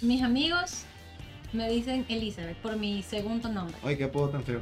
[0.02, 0.84] mis amigos
[1.52, 3.76] me dicen Elizabeth por mi segundo nombre.
[3.82, 4.60] Ay, qué apodo tan feo.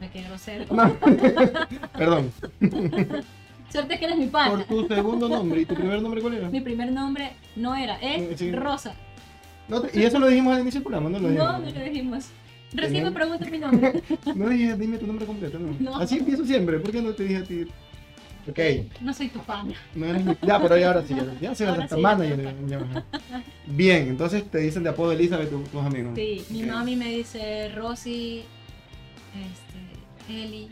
[0.00, 0.64] Me quedé grosero.
[0.74, 0.94] No.
[1.92, 2.32] Perdón.
[3.70, 4.64] Suerte que eres mi Por pana.
[4.66, 5.60] tu segundo nombre.
[5.60, 6.48] ¿Y tu primer nombre cuál era?
[6.48, 8.50] Mi primer nombre no era, es Sí.
[8.50, 8.94] Rosa.
[9.70, 11.52] No te- y eso lo dijimos al inicio del programa, no lo dijimos.
[11.52, 12.24] No, no le dijimos.
[12.72, 14.02] Recién me preguntas mi nombre.
[14.34, 15.74] No dije, dime tu nombre completo, no.
[15.80, 15.96] No.
[15.96, 17.66] Así empiezo siempre, ¿por qué no te dije a ti?
[18.48, 18.58] Ok,
[19.02, 19.72] No soy tu pana.
[19.94, 22.54] no eres mi- Ya, pero ya ahora sí, ya, ya se Ahora hasta sí, manager.
[22.66, 23.04] ya.
[23.66, 26.12] Bien, entonces te dicen de apodo Elizabeth tu- tus amigos.
[26.16, 28.42] Sí, mi mami me dice Rosy,
[29.34, 30.68] este, Eli,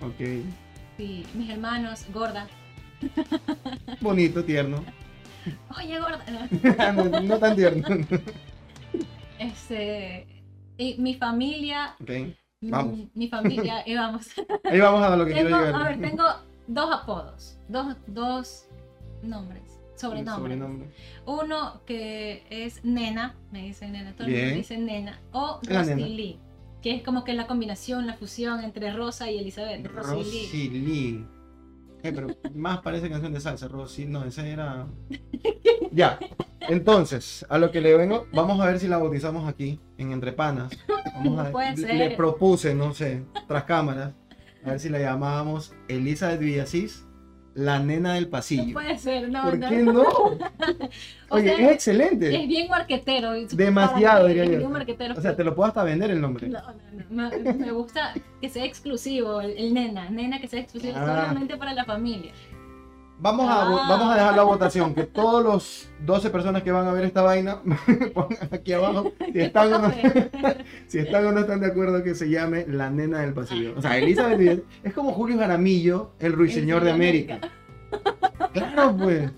[0.00, 0.20] Ok, ok.
[0.98, 2.46] sí, mis hermanos, Gorda.
[4.00, 4.84] Bonito, tierno.
[5.76, 6.92] Oye, Gorda.
[6.92, 7.86] no, no tan tierno.
[9.38, 10.26] Este,
[10.76, 11.96] y mi familia,
[12.60, 12.98] Vamos.
[13.14, 14.28] mi familia, y vamos.
[14.64, 15.80] ahí vamos a lo que tengo, quiero llegar.
[15.80, 16.24] a ver, tengo
[16.66, 18.68] dos apodos, dos, dos
[19.22, 20.58] nombres, sobrenombres.
[20.58, 20.90] Sobrenombre.
[21.26, 24.42] Uno que es Nena, me dicen Nena, todo el Bien.
[24.42, 25.60] mundo me dice Nena, o.
[25.96, 26.38] Lee,
[26.82, 29.86] que es como que la combinación, la fusión entre Rosa y Elizabeth.
[29.86, 30.46] Rosy Lee.
[30.46, 31.26] Rosy Lee.
[32.02, 34.06] Eh, pero más parece canción de salsa, Rosy.
[34.06, 34.86] No, esa era.
[35.90, 36.18] Ya.
[36.68, 40.32] Entonces, a lo que le vengo, vamos a ver si la bautizamos aquí, en Entre
[40.32, 40.70] Panas.
[41.14, 41.94] Vamos a Puede le- ser.
[41.96, 44.12] Le propuse, no sé, tras cámaras,
[44.64, 47.06] a ver si la llamábamos Elizabeth Villasís,
[47.58, 48.72] la nena del No pasillo.
[48.72, 49.68] puede ser, no, ¿Por no.
[49.68, 50.02] qué no?
[51.30, 52.34] O Oye, sea, es excelente.
[52.42, 53.32] Es bien marquetero.
[53.52, 54.58] Demasiado, diría es yo.
[54.58, 55.14] bien marquetero.
[55.14, 56.48] O sea, te lo puedo hasta vender el nombre.
[56.48, 56.60] No,
[57.10, 57.38] no, no.
[57.38, 61.04] Me, me gusta que sea exclusivo, el, el nena, nena que sea exclusivo Ah.
[61.04, 62.32] solamente para la familia.
[63.20, 63.86] Vamos a, Ah.
[63.88, 67.22] vamos a dejar la votación, que todos los 12 personas que van a ver esta
[67.22, 67.60] vaina
[68.14, 69.92] pongan aquí abajo si están, o no,
[70.86, 73.74] si están o no están de acuerdo que se llame la nena del pasillo.
[73.76, 77.40] O sea, Elizabeth Villas- es como Julio Jaramillo, el ruiseñor de América.
[78.52, 79.30] Claro, pues.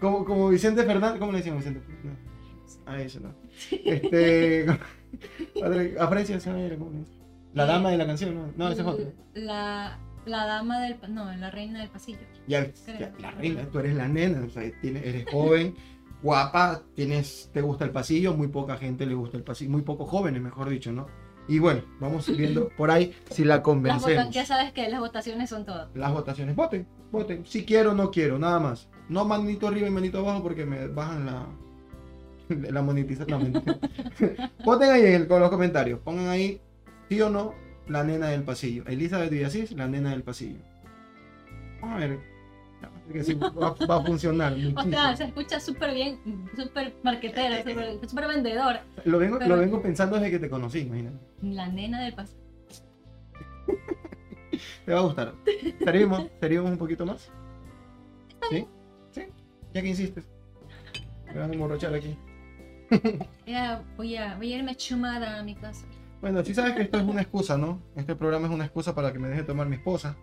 [0.00, 1.80] Como, como Vicente Fernández, ¿cómo le decían a Vicente?
[2.02, 2.92] No.
[2.92, 3.32] A eso no.
[3.70, 4.66] Este.
[5.60, 7.12] Padre, Aprecia esa era, ¿cómo le dice?
[7.54, 8.52] La dama de la canción, ¿no?
[8.56, 9.06] No, ese es otro.
[9.34, 10.96] La, la dama del.
[11.08, 12.18] No, la reina del pasillo.
[12.46, 15.74] Ya, ya, la reina, tú eres la nena, o sea, tienes- eres joven,
[16.22, 20.08] guapa, tienes, te gusta el pasillo, muy poca gente le gusta el pasillo, muy pocos
[20.08, 21.06] jóvenes, mejor dicho, ¿no?
[21.46, 24.24] Y bueno, vamos viendo por ahí si la Las convencemos.
[24.24, 25.90] vota- ya sabes que las votaciones son todo.
[25.94, 28.88] Las votaciones, voten, voten, si quiero o no quiero, nada más.
[29.10, 31.46] No manito arriba y manito abajo porque me bajan la,
[32.70, 33.62] la monetización.
[34.64, 36.60] Voten ahí en el- con los comentarios, pongan ahí
[37.10, 37.52] sí o no
[37.88, 38.84] la nena del pasillo.
[38.86, 40.58] Elizabeth Villasís, la nena del pasillo.
[41.80, 42.18] Vamos a ver.
[43.12, 44.54] que sí, va, va a funcionar.
[44.76, 46.18] O sea, se escucha súper bien,
[46.56, 48.80] súper marquetero, súper súper vendedor.
[49.04, 51.16] lo, vengo, pero- lo vengo pensando desde que te conocí, imagínate.
[51.42, 52.40] La nena del pasillo.
[54.86, 55.34] Te va a gustar.
[55.82, 57.28] ¿Seríamos, seríamos un poquito más?
[58.50, 58.66] ¿Sí?
[59.10, 59.22] ¿Sí?
[59.72, 60.24] Ya que insistes.
[61.26, 62.16] Me van a emborrachar aquí.
[63.46, 65.86] Ya voy a, voy a irme chumada a mi casa.
[66.24, 67.82] Bueno, sí sabes que esto es una excusa, ¿no?
[67.96, 70.16] Este programa es una excusa para que me deje tomar mi esposa.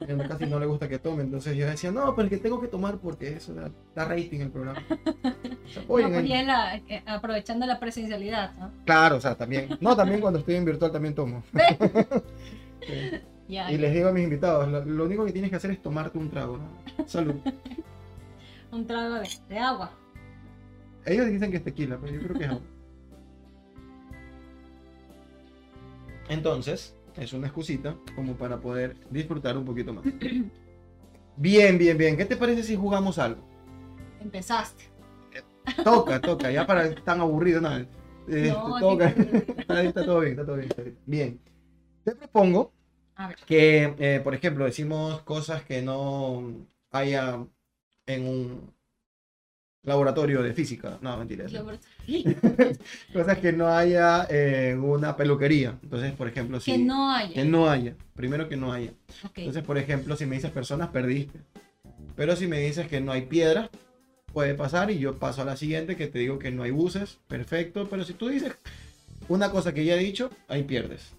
[0.00, 2.58] Ella casi no le gusta que tome, entonces yo decía, no, pero es que tengo
[2.62, 4.80] que tomar porque eso da, da rating el programa.
[5.68, 6.08] Se No, pues
[6.46, 8.70] la- eh, aprovechando la presencialidad, ¿no?
[8.86, 9.76] Claro, o sea, también.
[9.82, 11.42] No, también cuando estoy en virtual también tomo.
[12.80, 13.10] Sí.
[13.48, 15.82] Ya, Y les digo a mis invitados, lo, lo único que tienes que hacer es
[15.82, 16.56] tomarte un trago.
[16.56, 17.06] ¿no?
[17.06, 17.34] Salud.
[18.72, 19.92] un trago de, de agua.
[21.04, 22.62] Ellos dicen que es tequila, pero yo creo que es agua.
[26.32, 30.04] Entonces, es una excusita como para poder disfrutar un poquito más.
[31.36, 32.16] Bien, bien, bien.
[32.16, 33.42] ¿Qué te parece si jugamos algo?
[34.20, 34.84] Empezaste.
[35.82, 37.74] Toca, toca, ya para tan aburrido, no.
[38.28, 39.14] Eh, No, toca.
[39.14, 40.98] que- Está, está todo bien, está todo bien, está bien.
[41.06, 41.40] Bien.
[42.04, 42.72] Te propongo
[43.14, 43.36] A ver.
[43.46, 46.52] que, eh, por ejemplo, decimos cosas que no
[46.90, 47.44] haya
[48.06, 48.74] en un
[49.84, 50.98] laboratorio de física.
[51.00, 51.46] No, mentira.
[51.46, 51.66] eso.
[53.12, 55.78] Cosas que no haya en una peluquería.
[55.82, 56.72] Entonces, por ejemplo, si...
[56.72, 57.34] Que no haya.
[57.34, 57.94] que no haya.
[58.14, 58.92] Primero que no haya.
[59.24, 59.38] Ok.
[59.38, 61.40] Entonces, por ejemplo, si me dices personas, perdiste.
[62.14, 63.70] Pero si me dices que no hay piedras,
[64.32, 67.18] puede pasar y yo paso a la siguiente que te digo que no hay buses,
[67.26, 67.88] perfecto.
[67.88, 68.54] Pero si tú dices
[69.28, 71.12] una cosa que ya he dicho, ahí pierdes.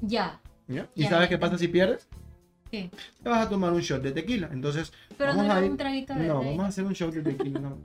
[0.00, 0.40] Ya.
[0.68, 0.88] ¿ya?
[0.94, 2.08] ¿Y Ya, sabes ya, qué pasa si pierdes?
[2.82, 2.90] ¿Qué?
[3.22, 4.48] Te vas a tomar un shot de tequila.
[4.52, 6.26] Entonces, Pero Vamos no a ir- un traguito de.
[6.28, 7.60] no, vamos a hacer un shot de tequila.
[7.60, 7.78] No,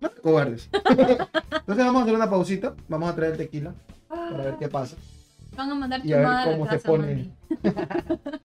[0.00, 0.68] no cobardes.
[0.72, 2.74] Entonces, vamos a hacer una pausita.
[2.88, 3.74] Vamos a traer el tequila
[4.08, 4.96] para ver qué pasa.
[5.56, 7.30] Van a mandar y a ver cómo se pone.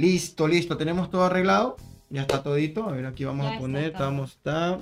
[0.00, 0.76] Listo, listo.
[0.76, 1.76] Tenemos todo arreglado.
[2.08, 2.88] Ya está todito.
[2.88, 3.82] A ver, aquí vamos Ya a está poner.
[3.92, 3.92] todo.
[3.92, 4.78] Estamos, está.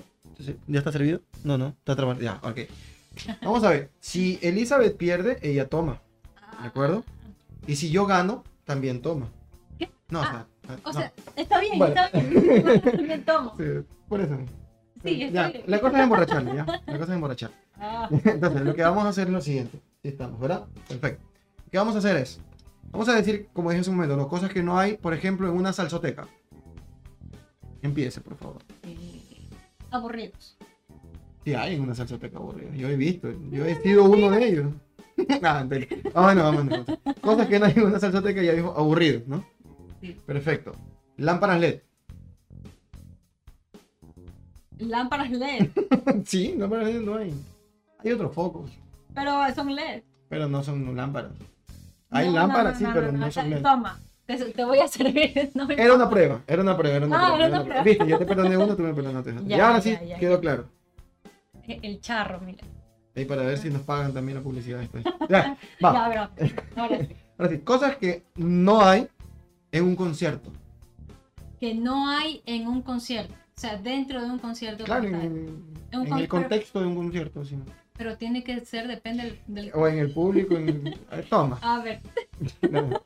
[0.68, 1.20] ¿Ya está servido?
[1.44, 1.68] No, no.
[1.68, 2.24] Está trabajando.
[2.24, 2.59] Ya, ok.
[3.42, 3.90] Vamos a ver.
[3.98, 6.00] Si Elizabeth pierde, ella toma.
[6.62, 7.04] ¿De acuerdo?
[7.66, 9.28] Y si yo gano, también toma.
[9.78, 9.90] ¿Qué?
[10.09, 10.98] No, Ah, o sea, O no.
[11.00, 11.94] sea, está bien, Bueno.
[12.04, 13.02] está bien.
[13.09, 13.54] Me tomo.
[13.57, 13.64] Sí,
[14.09, 14.38] por eso.
[15.02, 15.64] Sí, está ya, bien.
[15.66, 16.64] la cosa es emborracharme, ya.
[16.64, 17.50] La cosa es emborrachar.
[17.76, 19.81] Ah, Entonces, lo que vamos a hacer es lo siguiente.
[20.02, 20.66] Sí estamos, ¿verdad?
[20.88, 21.24] Perfecto.
[21.64, 22.40] Lo que vamos a hacer es,
[22.90, 25.48] vamos a decir, como dije hace un momento, las cosas que no hay, por ejemplo,
[25.48, 26.27] en una salsoteca.
[27.83, 28.62] Empiece, por favor.
[28.83, 29.48] eh,
[29.90, 30.57] aburridos.
[31.44, 32.74] Sí hay en una salsoteca aburrida.
[32.74, 34.74] Yo he visto, yo he sido uno de ellos.
[35.42, 35.96] ah, mentira.
[36.12, 36.85] Vámonos.
[37.20, 39.44] Cosas que no hay en una salsoteca, ya dijo aburrido, ¿no?
[40.01, 40.16] Sí.
[40.27, 40.72] Perfecto.
[41.16, 41.81] Lámparas LED.
[44.79, 45.70] Lámparas LED,
[46.24, 47.35] sí, lámparas LED no hay.
[47.98, 48.70] Hay otros focos,
[49.12, 50.03] pero son LED.
[50.29, 51.33] pero no son lámparas.
[52.11, 53.62] Hay No, lámparas, no, sí, pero no, son.
[53.62, 55.51] Toma, te, te voy a servir.
[55.55, 57.37] Me Era una prueba, era una prueba, era una Ah, prueba.
[57.37, 57.83] era una una prueba.
[57.83, 59.35] Viste, yo te perdoné uno, tú me perdonaste.
[59.47, 60.68] Ya, y ahora ya, sí, ya, quedó claro.
[61.66, 62.64] El charro, mira.
[63.14, 65.05] Ahí para ver si nos pagan también la publicidad después.
[65.29, 66.07] Ya, va.
[66.07, 66.55] Ahora sí.
[67.37, 69.09] Ahora sí, cosas que no hay
[69.73, 70.51] en un concierto.
[71.61, 73.35] Que no hay en un concierto.
[73.35, 74.85] O sea, dentro de un concierto.
[74.85, 77.57] Claro, en, el con- contexto de un concierto, sí.
[77.99, 79.39] Pero tiene que ser, depende del.
[79.49, 81.59] del- O en el público, en eh, Toma.
[81.61, 82.01] A ver,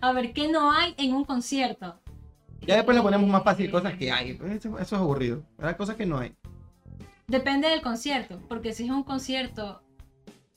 [0.00, 2.00] a ver, ¿qué no hay en un concierto?
[2.62, 4.30] Ya después le ponemos más fácil cosas que hay.
[4.32, 5.42] Eso, eso es aburrido.
[5.58, 6.34] Hay cosas que no hay.
[7.28, 9.82] Depende del concierto, porque si es un concierto,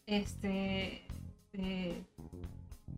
[0.08, 1.06] este,
[1.54, 2.04] de-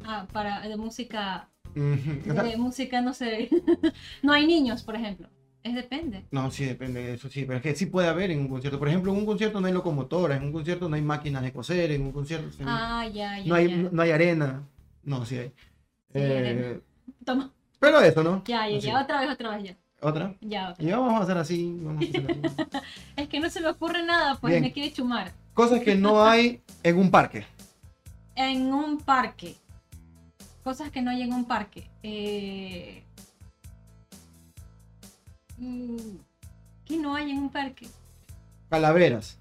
[0.06, 3.50] ah, para de música, de música no sé,
[4.24, 5.28] no hay niños, por ejemplo.
[5.64, 6.26] Es depende.
[6.32, 8.78] No, sí, depende de eso, sí, pero es que sí puede haber en un concierto.
[8.78, 11.54] Por ejemplo, en un concierto no hay locomotoras, en un concierto no hay máquinas de
[11.54, 13.46] coser, en un concierto sí, Ah, ya, ya.
[13.46, 13.90] no, hay, ya.
[13.92, 14.64] no hay arena.
[15.04, 15.52] No, sí hay.
[16.14, 16.82] Eh.
[17.26, 18.44] Toma, pero eso, ¿no?
[18.46, 18.88] ya, ya, Así.
[18.88, 19.78] ya, otra vez, otra vez, ya.
[20.02, 20.36] Otra.
[20.42, 20.84] Ya, otra.
[20.84, 21.78] Y vamos a hacer así.
[21.82, 22.78] Vamos a hacer así.
[23.16, 24.64] Es que no se me ocurre nada, pues Bien.
[24.64, 25.32] me quiere chumar.
[25.54, 27.46] Cosas que no hay en un parque.
[28.36, 29.56] En un parque.
[30.64, 31.90] Cosas que no hay en un parque.
[32.02, 33.03] Eh,
[35.58, 37.88] ¿Qué no hay en un parque?
[38.70, 39.38] Calaveras,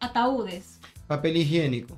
[0.00, 0.78] Ataúdes.
[1.06, 1.96] papel higiénico.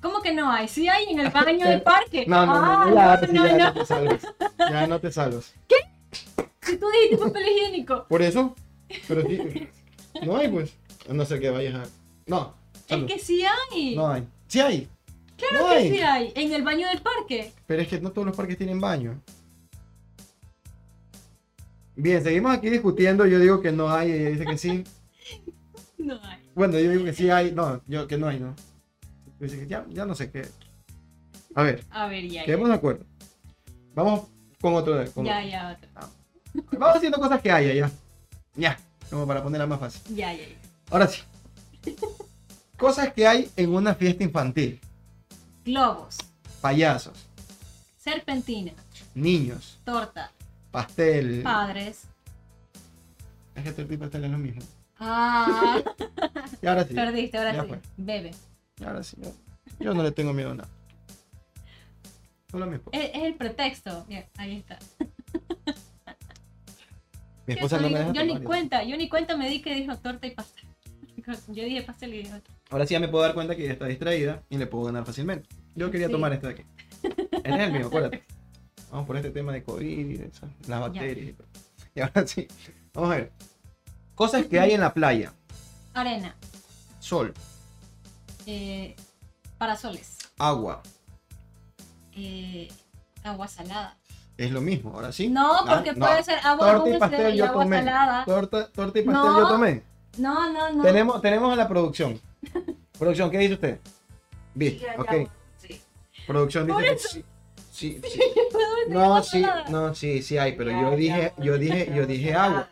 [0.00, 0.68] ¿Cómo que no hay?
[0.68, 2.24] Sí hay en el baño del parque.
[2.26, 3.64] No, no, no, Ah, no, ya, sí, no, ya no.
[3.64, 4.22] no te salvas.
[4.58, 5.54] Ya no te salvas.
[6.64, 8.06] Si tú dijiste papel higiénico.
[8.08, 8.54] Por eso,
[9.06, 9.68] pero sí.
[10.22, 10.72] No hay, pues.
[11.10, 11.82] A no ser que vayas a.
[12.26, 12.54] No,
[12.88, 13.04] salud.
[13.10, 13.94] Es que sí hay.
[13.94, 14.26] no hay.
[14.48, 14.88] Sí hay.
[15.36, 15.90] claro no que hay.
[15.90, 16.32] sí hay.
[16.34, 17.52] En el baño del parque.
[17.66, 19.20] Pero es que no todos los parques tienen baño.
[21.96, 23.26] Bien, seguimos aquí discutiendo.
[23.26, 24.84] Yo digo que no hay, ella dice que sí.
[25.98, 26.38] No hay.
[26.54, 27.52] Bueno, yo digo que sí hay.
[27.52, 28.54] No, yo que no hay, no.
[29.40, 30.46] Dice que ya, ya no sé qué.
[31.54, 32.44] A ver, A ver, ya.
[32.44, 33.06] Quedemos de acuerdo.
[33.94, 34.28] Vamos
[34.60, 35.02] con otro.
[35.12, 35.48] con ya, otro.
[35.50, 36.10] ya, otra.
[36.78, 37.90] Vamos haciendo cosas que haya ya.
[38.54, 38.78] Ya,
[39.08, 40.02] como para ponerla más fácil.
[40.14, 40.56] Ya, ya, ya.
[40.90, 41.22] Ahora sí.
[42.76, 44.80] Cosas que hay en una fiesta infantil.
[45.64, 46.18] Globos.
[46.60, 47.26] Payasos,
[47.96, 48.72] Serpentina.
[49.14, 50.32] niños, Torta.
[50.74, 51.42] Pastel.
[51.42, 52.08] Padres.
[53.54, 54.60] Es que este tipo pastel es lo mismo.
[54.98, 55.80] Ah,
[56.62, 56.94] Y ahora sí.
[56.94, 57.68] perdiste, ahora ya sí.
[57.68, 57.80] fue.
[57.96, 58.30] Bebe.
[58.84, 59.16] Ahora sí.
[59.78, 60.68] Yo, no le tengo miedo a nada.
[62.50, 62.98] Solo mi esposa.
[62.98, 64.04] Es, es el pretexto.
[64.08, 64.78] Mira, ahí está.
[67.46, 69.96] Mi esposa no me deja yo ni cuenta, yo ni cuenta me di que dijo
[69.98, 70.64] torta y pastel.
[71.48, 72.36] Yo dije pastel y dijo
[72.68, 75.06] Ahora sí ya me puedo dar cuenta que ella está distraída y le puedo ganar
[75.06, 75.48] fácilmente.
[75.74, 76.12] Yo quería Sí.
[76.12, 76.62] tomar este de aquí.
[77.32, 78.24] Este es el mío, acuérdate.
[78.94, 80.30] Vamos por este tema de COVID y
[80.68, 81.30] las bacterias.
[81.30, 81.48] y todo.
[81.96, 82.46] Y ahora sí,
[82.92, 83.32] vamos a ver.
[84.14, 85.32] Cosas que hay en la playa.
[85.94, 86.36] arena,
[87.00, 87.34] Sol,
[88.46, 88.94] eh,
[89.58, 90.80] parasoles, agua.
[92.12, 92.68] eh,
[93.24, 93.96] agua salada.
[94.38, 95.28] Es lo mismo, ahora sí.
[95.28, 96.06] No, porque no.
[96.06, 97.78] puede ser agua Torta y dulce pastel y yo agua tomé.
[97.78, 98.24] salada.
[98.24, 99.40] Torta, torta y pastel No.
[99.40, 99.82] yo tomé.
[100.18, 100.82] No, no, no.
[100.84, 102.20] Tenemos, tenemos a la producción.
[102.98, 103.80] Producción, ¿qué dice usted?
[104.54, 105.30] Bien, Ya, ya, ok.
[105.58, 105.80] sí.
[106.28, 107.24] Producción dice que sí.
[107.74, 108.20] Sí, sí.
[108.52, 111.44] ¿Puedo decir No, sí, no, sí, sí hay, pero Ya, yo ya, dije, ya.
[111.44, 112.68] yo dije, yo dije agua.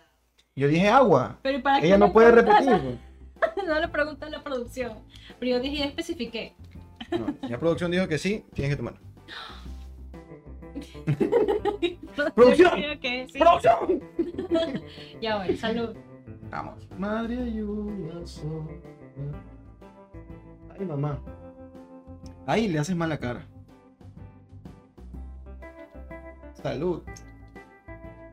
[0.55, 1.38] Yo dije agua.
[1.42, 2.70] Pero ¿para Ella no puede repetir.
[2.70, 2.80] la-
[3.66, 4.92] No le preguntas la producción.
[5.40, 6.55] Pero yo dije, especifiqué.
[7.11, 8.94] No, ya producción dijo que sí, tienes que tomar.
[12.34, 12.70] ¡Producción!
[13.38, 14.03] ¡Producción!
[15.20, 15.96] Ya voy, salud.
[16.50, 16.86] Vamos.
[16.96, 18.66] Madre ayuda sola.
[20.78, 21.20] Ay, mamá.
[22.46, 23.46] Ahí le haces mala cara.
[26.62, 27.02] Salud.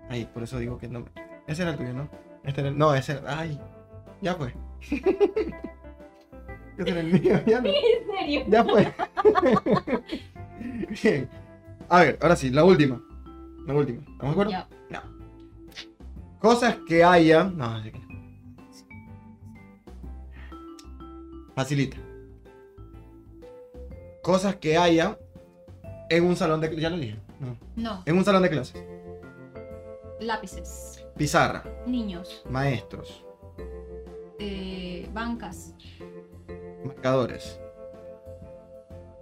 [0.10, 1.06] Ay, por eso digo que no.
[1.48, 2.10] Ese era el tuyo, ¿no?
[2.44, 2.78] Este era el...
[2.78, 3.40] No, ese era...
[3.40, 3.60] Ay.
[4.22, 4.54] Ya fue.
[6.78, 7.70] Ese era el mío, ya no.
[7.70, 8.46] ¿En serio?
[8.48, 8.94] Ya fue.
[11.04, 11.30] Bien.
[11.90, 13.02] A ver, ahora sí, la última.
[13.66, 14.00] La última.
[14.00, 14.52] ¿Estamos de acuerdo?
[14.52, 14.68] Ya.
[14.90, 15.02] No.
[16.40, 17.44] Cosas que haya.
[17.44, 18.00] No, así que.
[21.56, 21.98] Facilita.
[24.22, 25.18] Cosas que haya
[26.10, 27.18] en un salón de Ya lo dije.
[27.40, 27.58] No.
[27.76, 28.84] No, En un salón de clases.
[30.20, 31.64] lápices, Pizarra.
[31.86, 33.26] niños, Maestros.
[34.40, 35.74] eh, bancas,
[36.86, 37.60] Marcadores.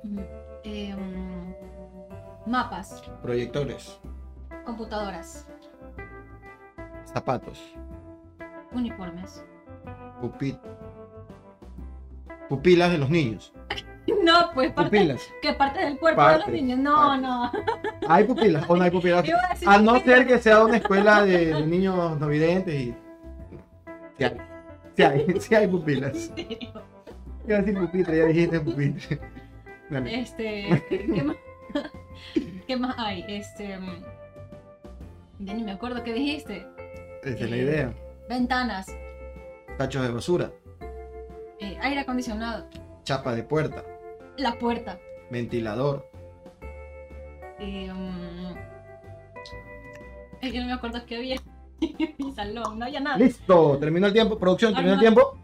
[0.03, 0.19] mm,
[0.63, 3.99] eh, mm, mapas, Proyectores.
[4.65, 5.47] computadoras,
[7.05, 7.59] Zapatos.
[8.71, 9.43] uniformes.
[10.21, 10.59] Pupi-
[12.49, 13.53] Pupilas de los niños.
[14.23, 15.21] No, pues parte, Pupilas.
[15.41, 16.79] que parte del cuerpo de los niños.
[16.79, 17.51] No, no.
[18.07, 19.25] ¿Hay pupilas o no hay pupilas?
[19.65, 20.03] A no pupilas.
[20.17, 22.95] ser que sea una escuela de, de niños no videntes y.
[24.17, 24.37] Sí hay.
[24.95, 26.31] Sí hay, sí hay pupilas.
[27.47, 29.19] Iba a decir pupitre, ya dijiste pupitre.
[29.89, 30.19] Dale.
[30.21, 31.37] Este, ¿qué más?
[32.67, 33.23] ¿Qué más hay?
[33.27, 33.77] Este,
[35.39, 36.65] ya ni me acuerdo qué dijiste.
[37.23, 37.93] Esa es la idea.
[38.29, 38.87] Ventanas,
[39.77, 40.51] Tachos de basura,
[41.61, 42.67] eh, aire acondicionado,
[43.03, 43.83] chapa de puerta,
[44.37, 44.99] la puerta.
[45.29, 46.09] ventilador,
[47.59, 47.87] eh,
[50.41, 51.35] yo no me acuerdo qué había
[51.81, 53.17] en mi salón, no había nada.
[53.17, 54.37] Listo, terminó el tiempo.
[54.37, 55.37] Producción, terminó el tiempo.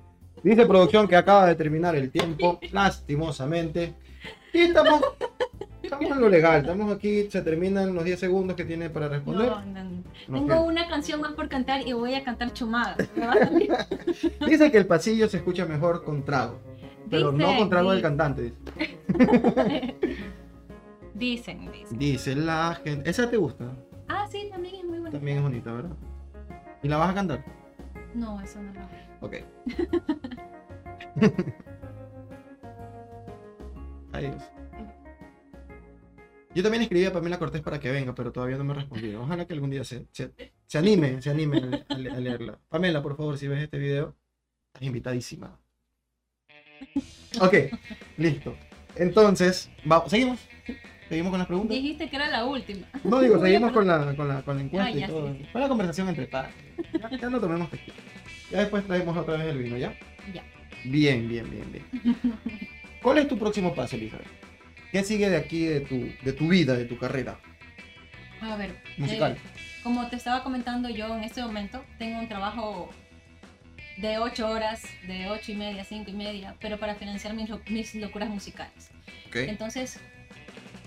[0.44, 3.94] Dice producción que acaba de terminar el tiempo, lastimosamente.
[4.52, 5.02] Y estamos,
[5.82, 6.62] estamos en lo legal.
[6.62, 9.50] Estamos aquí, se terminan los 10 segundos que tiene para responder.
[9.50, 10.04] No, no, no.
[10.28, 12.96] No, Tengo una canción más por cantar y voy a cantar chumada.
[14.48, 16.60] Dice que el pasillo se escucha mejor con trago.
[17.18, 18.18] Pero no Dicen, con trago del dicen.
[18.18, 18.41] cantante.
[18.43, 18.61] dice.
[21.14, 21.97] Dicen, dicen.
[21.99, 23.09] Dice la gente.
[23.09, 23.72] ¿Esa te gusta?
[24.07, 25.18] Ah, sí, también es muy bonita.
[25.18, 25.95] También es bonita, ¿verdad?
[26.82, 27.45] ¿Y la vas a cantar?
[28.16, 28.82] No, eso no lo
[29.22, 29.36] Ok.
[34.11, 34.43] Ay, Dios.
[36.55, 39.22] Yo también escribí a Pamela Cortés para que venga, pero todavía no me ha respondido.
[39.24, 40.34] Ojalá que algún día se, se,
[40.68, 41.57] se anime, se anime
[41.89, 42.59] a, a le- a leerla.
[42.70, 44.16] Pamela, por favor, si ves este video,
[44.68, 45.59] estás invitadísima.
[47.40, 47.56] Ok,
[48.18, 48.56] listo.
[48.96, 50.40] Entonces, vamos, ¿seguimos?
[51.10, 51.76] ¿Seguimos con las preguntas?
[51.76, 52.88] Dijiste que era la última.
[53.04, 55.32] No digo, seguimos con la, con la, con la encuesta Ah, y todo.
[55.34, 55.50] sí, sí.
[55.52, 56.54] Fue la conversación entre padres.
[57.00, 57.96] Ya, ya no tomemos tequila.
[58.52, 59.94] Ya después traemos otra vez el vino, ¿ya?
[60.34, 60.44] Ya.
[60.86, 61.86] Bien, bien, bien, bien.
[63.02, 64.28] ¿Cuál es tu próximo paso, Elizabeth?
[64.92, 67.40] ¿Qué sigue de aquí de tu, de tu vida, de tu carrera
[68.42, 68.76] A ver.
[68.98, 69.34] musical?
[69.34, 69.38] eh,
[69.82, 72.90] como te estaba comentando yo en este momento, tengo un trabajo
[73.98, 77.96] de 8 horas, de 8 y media, 5 y media, pero para financiar mis, mis
[77.96, 78.89] locuras musicales.
[79.28, 79.36] Ok.
[79.36, 80.00] Entonces,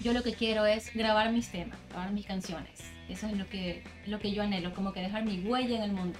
[0.02, 2.84] yo lo que quiero es grabar mis temas, grabar mis canciones.
[3.08, 5.92] Eso es lo que, lo que yo anhelo, como que dejar mi huella en el
[5.92, 6.18] mundo.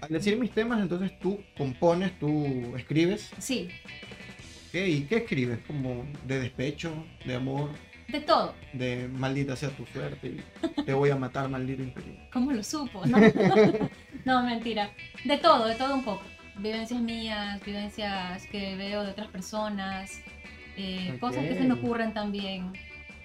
[0.00, 3.30] Al decir mis temas, entonces tú compones, tú escribes.
[3.38, 3.68] Sí,
[4.68, 4.74] ¿ok?
[4.74, 5.58] ¿Y qué escribes?
[5.66, 6.92] Como de despecho,
[7.24, 7.70] de amor,
[8.08, 8.54] de todo.
[8.72, 10.28] de maldita sea tu suerte
[10.76, 12.18] y te voy a matar, maldito infeliz.
[12.32, 13.04] ¿Cómo lo supo?
[13.06, 13.18] No,
[14.24, 14.90] no, mentira.
[15.24, 16.22] De todo, de todo un poco.
[16.58, 20.10] Vivencias mías, vivencias que veo de otras personas,
[20.76, 22.72] eh, cosas que se me ocurren también.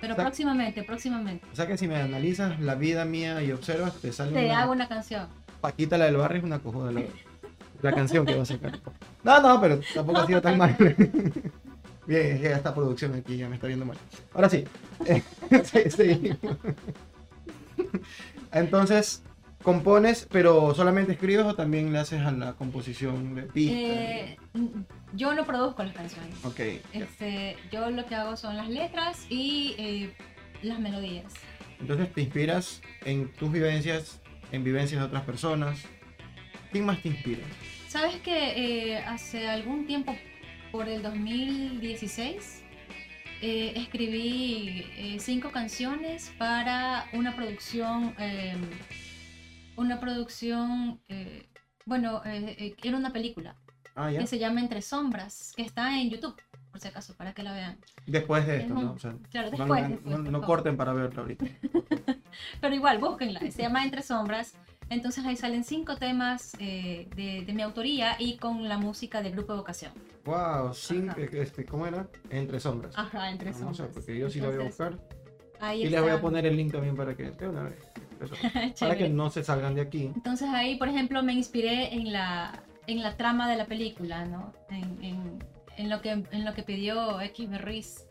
[0.02, 1.46] Pero O sea- próximamente, próximamente.
[1.52, 4.62] O sea que si me analizas la vida mía y observas, te sale Te una...
[4.62, 5.28] hago una canción.
[5.62, 7.04] Paquita la del barrio es una cojuda la,
[7.82, 8.80] la canción que va a sacar.
[9.24, 10.76] No, no, pero tampoco ha sido tan mal.
[12.06, 13.97] Bien, que esta producción aquí ya me está viendo mal.
[14.34, 14.66] Ahora sí.
[15.64, 16.38] sí, seguimos.
[18.51, 19.24] Entonces,
[19.64, 23.80] compones, pero solamente escribes o también le haces a la composición de pistas.
[23.80, 24.38] Eh,
[25.14, 26.36] yo no produzco las canciones.
[26.45, 26.58] ok.
[26.58, 26.99] ya.
[26.99, 30.14] Este, yo lo que hago son las letras y eh,
[30.62, 31.34] las melodías.
[31.80, 35.80] Entonces te inspiras en tus vivencias, en vivencias de otras personas.
[36.72, 37.43] ¿Quién más te inspira?
[37.88, 40.16] ¿Sabes que eh, hace algún tiempo,
[40.74, 42.64] por el 2016,
[43.44, 48.56] eh, escribí eh, cinco canciones para una producción, eh,
[49.76, 51.48] una producción, eh,
[51.86, 53.56] bueno, eh, eh, era una película
[53.96, 57.44] Ah, que se llama Entre Sombras, que está en YouTube, por si acaso, para que
[57.44, 57.78] la vean.
[58.08, 58.92] Después de Es esto, un- ¿no?
[58.94, 59.70] O sea, Claro, después.
[59.84, 61.46] no, después, no- no corten para verlo ahorita.
[62.62, 64.56] Pero igual, búsquenla, se llama Entre Sombras.
[64.94, 69.34] Entonces ahí salen cinco temas eh, de, de mi autoría y con la música del
[69.34, 69.91] grupo vocación.
[70.26, 71.20] Wow, sin, Ajá.
[71.34, 72.08] este, ¿cómo era?
[72.30, 72.98] Entre sombras.
[72.98, 73.96] Ajá, Entre Vamos a ver, Sombras.
[73.96, 75.08] porque yo sí lo voy a Entonces, buscar.
[75.60, 76.22] Ahí Y les voy a está.
[76.22, 77.80] poner el link también para que de una vez.
[78.80, 80.10] Para que no se salgan de aquí.
[80.16, 84.54] Entonces ahí, por ejemplo, me inspiré en la, en la trama de la película, ¿no?
[84.70, 85.44] En, en-
[85.76, 88.06] en lo, que, en lo que pidió X Berriz,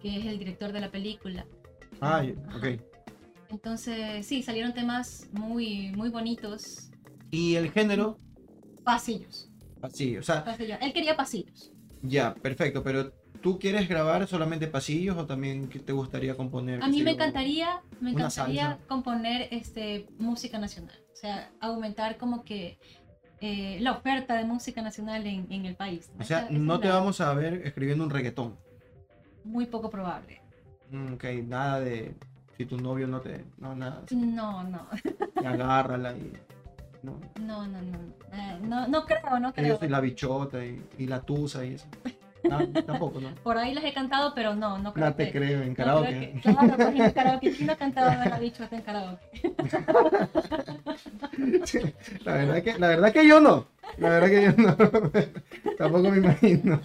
[0.00, 1.44] que es el director de la película.
[2.00, 2.24] Ah,
[2.56, 2.80] ok.
[3.52, 6.90] Entonces, sí, salieron temas muy, muy bonitos.
[7.30, 8.16] Y el género,
[8.82, 9.50] Pasillos,
[9.82, 10.78] así, o sea, pasillos.
[10.80, 11.70] Él quería pasillos.
[12.02, 16.82] ya, perfecto, pero ¿tú quieres grabar solamente pasillos o también te gustaría componer?
[16.82, 20.96] A mí me encantaría, me encantaría componer este, música nacional.
[21.12, 22.78] O sea, aumentar como que
[23.40, 26.10] eh, la oferta de música nacional en, en el país.
[26.18, 28.56] O sea, Esa- no te la- vamos a ver escribiendo un reggaetón.
[29.44, 30.40] Muy poco probable.
[30.90, 32.14] Mm, Ok, nada de
[32.56, 33.44] si tu novio no te.
[33.58, 34.02] No, nada.
[34.10, 34.86] No, no,
[35.40, 36.32] y agárrala y.
[37.02, 37.18] No.
[37.40, 37.98] no, no, no.
[38.32, 39.78] Eh, no, no creo, no Que yo creo.
[39.80, 41.86] soy la bichota y, y la tusa y eso.
[42.44, 43.34] No, tampoco, ¿no?
[43.42, 45.32] Por ahí las he cantado, pero no, no creo No te que...
[45.38, 46.08] creo en no karaoke.
[46.08, 47.50] creo que- claro, pues en karaoke.
[47.52, 49.52] ¿Quién no ha cantado la bichota en karaoke?
[52.24, 53.66] La verdad que, la verdad que yo no.
[53.98, 54.76] La verdad que yo no.
[55.78, 56.80] Tampoco me imagino.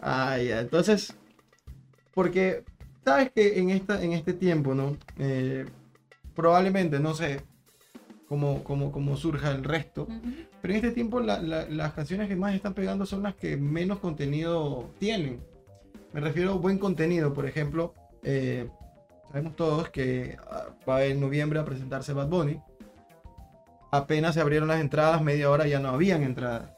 [0.00, 0.60] Ah, ya.
[0.60, 1.14] Entonces,
[2.14, 2.64] porque
[3.04, 4.96] sabes que en esta, en este tiempo, ¿no?
[5.18, 5.66] Eh,
[6.34, 7.40] probablemente, no sé
[8.28, 10.06] cómo, cómo, cómo surja el resto.
[10.62, 13.56] Pero en este tiempo la- la- las canciones que más están pegando son las que
[13.56, 15.40] menos contenido tienen.
[16.12, 18.68] Me refiero a buen contenido, por ejemplo, eh,
[19.28, 22.60] sabemos todos que ah, va en noviembre a presentarse Bad Bunny.
[23.92, 26.70] Apenas se abrieron las entradas, media hora ya no habían entradas.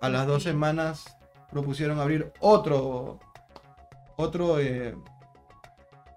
[0.00, 1.04] A las dos semanas
[1.50, 3.18] propusieron abrir otro,
[4.16, 5.13] otro, eh, ¿cómo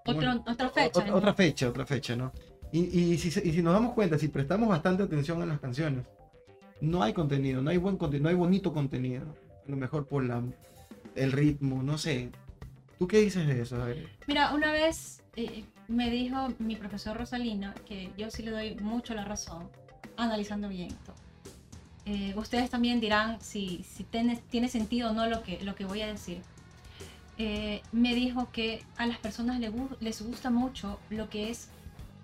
[0.08, 1.14] Otro, otra fecha.
[1.14, 2.32] Otra fecha, otra fecha, ¿no?
[2.72, 6.04] Y, y si, y si nos damos cuenta, si prestamos bastante atención a las canciones,
[6.80, 9.24] no hay contenido, no hay buen contenido, no hay bonito contenido.
[9.66, 10.42] A lo mejor por la,
[11.14, 12.30] el ritmo, no sé.
[12.98, 13.80] ¿Tú qué dices de eso?
[13.80, 14.08] A ver.
[14.26, 19.14] Mira, una vez eh, me dijo mi profesor Rosalino, que yo sí le doy mucho
[19.14, 19.68] la razón,
[20.16, 21.14] analizando bien esto.
[22.06, 25.84] Eh, ustedes también dirán si, si tiene, tiene sentido o no lo que, lo que
[25.84, 26.40] voy a decir.
[27.38, 31.68] Eh, me dijo que a las personas le gu- les gusta mucho lo que es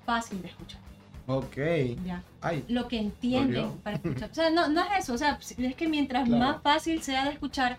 [0.05, 0.81] fácil de escuchar.
[1.27, 1.57] Ok.
[2.05, 2.23] ¿ya?
[2.43, 4.31] Ay, Lo que entienden para escuchar.
[4.31, 5.15] O sea, no, no es eso.
[5.15, 6.45] O sea, es que mientras Claro.
[6.45, 7.79] más fácil sea de escuchar,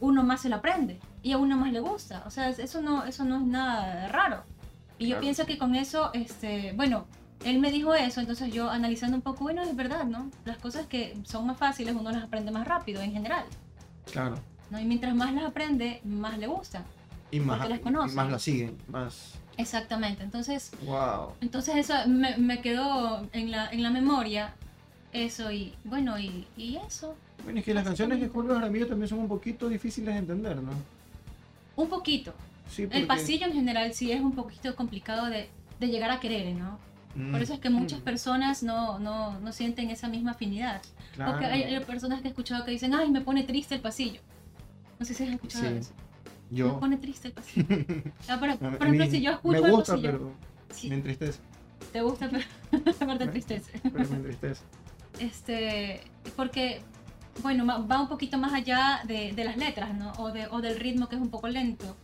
[0.00, 2.22] uno más se lo aprende y a uno más le gusta.
[2.26, 4.42] O sea, eso no, eso no es nada raro.
[4.98, 7.06] Y yo pienso que con eso, este, bueno,
[7.44, 10.30] él me dijo eso, entonces yo analizando un poco, bueno, es verdad, ¿no?
[10.44, 13.44] Las cosas que son más fáciles uno las aprende más rápido en general.
[14.12, 14.36] claro.
[14.70, 14.80] ¿No?
[14.80, 16.84] Y mientras más las aprende, más le gusta.
[17.30, 18.16] Y más, Porque las y conocen.
[18.16, 19.34] más la siguen, más.
[19.56, 20.22] Exactamente.
[20.22, 21.32] Entonces, Wow.
[21.40, 24.54] Entonces eso me, me quedó en la, en la memoria,
[25.12, 27.14] eso y bueno, y, y eso.
[27.44, 30.56] Bueno, es que las canciones de Julio Jaramillo también son un poquito difíciles de entender,
[30.62, 30.72] ¿no?
[31.76, 32.32] Un poquito.
[32.68, 35.48] Sí, El porque- pasillo en general sí es un poquito complicado de,
[35.78, 36.78] de llegar a querer, ¿no?
[37.16, 40.80] Mm, Por eso es que muchas mm, personas no, no, no sienten esa misma afinidad.
[41.14, 41.36] claro.
[41.36, 43.80] O que hay, hay personas que he escuchado que dicen, ay, me pone triste el
[43.80, 44.20] pasillo.
[45.00, 45.76] No sé si has escuchado Sí.
[45.78, 45.92] eso.
[46.50, 46.78] Me Yo.
[46.78, 47.32] pone triste.
[48.28, 50.32] Ah, por, ejemplo, si yo escucho me gusta, pasillo, pero
[50.74, 51.40] sí, me entristece.
[51.92, 52.44] te gusta, pero,
[53.18, 53.80] te entristece.
[53.82, 54.62] Pero me entristece.
[55.18, 56.02] este,
[56.36, 56.82] porque,
[57.42, 60.12] bueno, va un poquito más allá de, de las letras, ¿no?
[60.18, 61.96] O, de, o del ritmo que es un poco lento,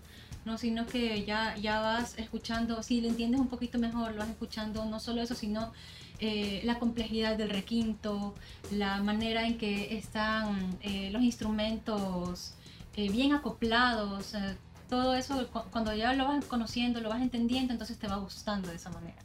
[0.47, 0.57] ¿no?
[0.57, 4.87] Sino que ya, ya vas escuchando, si lo entiendes un poquito mejor, lo vas escuchando
[4.87, 5.73] no solo eso, sino
[6.19, 8.35] eh, la complejidad del requinto,
[8.71, 12.55] la manera en que están eh, los instrumentos
[12.97, 14.57] eh, bien acoplados, eh,
[14.89, 18.69] todo eso, cu- cuando ya lo vas conociendo, lo vas entendiendo, entonces te va gustando
[18.71, 19.17] de esa manera.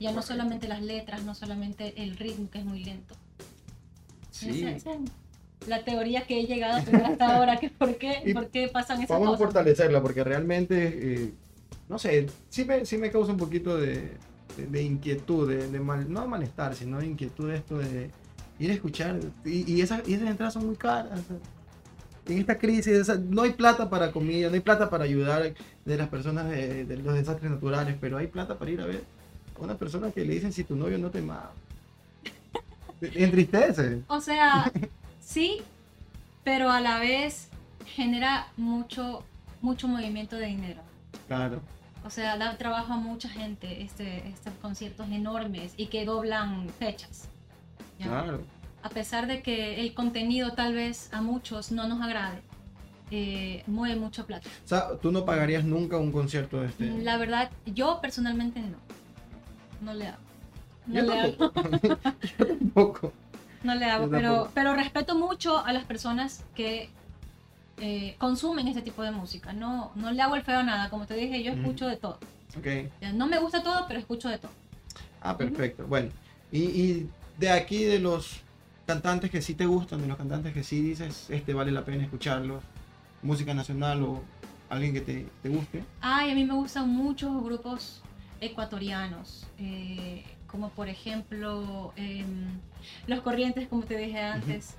[0.00, 3.14] Ya no solamente las letras, no solamente el ritmo que es muy lento.
[4.30, 4.50] Sí.
[4.50, 4.98] Ese- ese-
[5.66, 8.68] la teoría que he llegado a tener hasta ahora, que por qué, Y por qué
[8.68, 9.44] pasan esas Vamos a cosas.
[9.46, 11.34] fortalecerla porque realmente, eh,
[11.88, 14.16] no sé, sí me, sí me causa un poquito de,
[14.56, 18.10] de- de inquietud, de, de mal, no de malestar, sino de inquietud esto de
[18.60, 19.18] ir a escuchar.
[19.44, 21.20] Y, y esas, y esas entradas son muy caras.
[22.28, 25.54] En esta crisis, no hay plata para comida, no hay plata para ayudar
[25.84, 29.04] de las personas de, de los desastres naturales, pero hay plata para ir a ver
[29.58, 31.50] a una persona que le dicen si tu novio no te ama.
[33.00, 34.02] Entristece.
[34.08, 34.70] O sea,
[35.20, 35.62] sí,
[36.44, 37.48] pero a la vez
[37.86, 39.24] genera mucho,
[39.60, 40.82] mucho movimiento de dinero.
[41.26, 41.60] Claro.
[42.04, 47.28] O sea, da trabajo a mucha gente este, estos conciertos enormes y que doblan fechas.
[47.98, 48.06] ¿ya?
[48.06, 48.40] Claro.
[48.82, 52.40] A pesar de que el contenido tal vez a muchos no nos agrade,
[53.10, 54.48] eh, mueve mucha plata.
[54.64, 56.86] O sea, tú no pagarías nunca un concierto de este.
[57.02, 58.76] La verdad, yo personalmente no.
[59.80, 60.18] No le hago.
[60.86, 61.50] No Yo le hago.
[61.50, 61.98] tampoco.
[62.38, 63.12] Yo tampoco.
[63.62, 64.50] No le hago, Yo pero, tampoco.
[64.54, 66.90] pero respeto mucho a las personas que
[67.78, 69.52] eh, consumen este tipo de música.
[69.52, 70.88] No, no le hago el feo a nada.
[70.90, 72.18] Como te dije, yo escucho de todo.
[72.56, 72.66] Ok.
[73.00, 74.52] Ya, No me gusta todo, pero escucho de todo.
[75.20, 75.84] Ah, perfecto.
[75.86, 76.10] Bueno,
[76.52, 78.40] y, y de aquí de los
[78.88, 82.04] cantantes que sí te gustan, de los cantantes que sí dices, este vale la pena
[82.04, 82.64] escucharlos,
[83.22, 84.22] música nacional o
[84.70, 85.84] alguien que te, te guste.
[86.00, 88.00] Ay, a mí me gustan muchos grupos
[88.40, 92.46] ecuatorianos, eh, como por ejemplo em,
[93.06, 94.76] Los Corrientes, como te dije antes.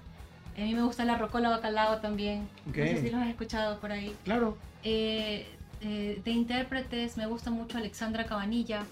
[0.58, 2.50] A mí me gusta la Rocola Bacalao también.
[2.68, 2.78] Ok.
[2.78, 4.16] No sé si los has escuchado por ahí.
[4.26, 4.58] Claro.
[4.84, 5.46] Eh,
[5.82, 8.88] eh, de intérpretes me gusta mucho Alexandra Cabanilla,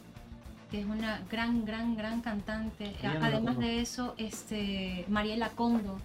[0.69, 2.93] que es una gran, gran, gran cantante.
[3.03, 5.99] No la Además de eso, este, Mariela Condo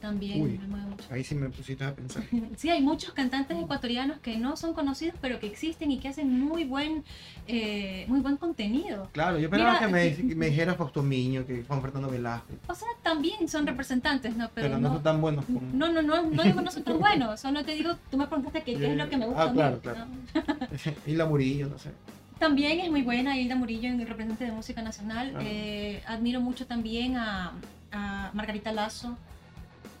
[0.00, 0.58] también Uy.
[0.58, 1.04] me mueve mucho.
[1.10, 2.22] Ahí sí me pusiste a pensar.
[2.56, 6.40] Sí, hay muchos cantantes ecuatorianos que no son conocidos, pero que existen y que hacen
[6.40, 7.04] muy buen,
[7.46, 9.08] eh, muy buen contenido.
[9.12, 12.56] Claro, yo esperaba Mira, que me, que me dijeras Fausto Miño, que Juan Fernando Velázquez,
[12.66, 14.50] O sea, también son representantes, ¿no?
[14.54, 15.60] pero, Pero, no, no, son tan buenos como...
[15.60, 18.62] no, no, no, no digo no son tan buenos, solo te digo, tú me preguntaste
[18.62, 19.82] que, qué es lo que me gusta Ah, a mí, claro, ¿no?
[19.82, 20.96] claro.
[21.06, 21.90] Isla Murillo, no sé.
[22.40, 25.36] También es muy buena Hilda Murillo, en el representante de música nacional.
[25.36, 25.44] Ajá.
[25.46, 27.52] Eh, admiro mucho también a,
[27.92, 29.16] a Margarita Lazo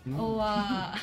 [0.06, 0.16] ¿no?
[0.22, 0.94] o a,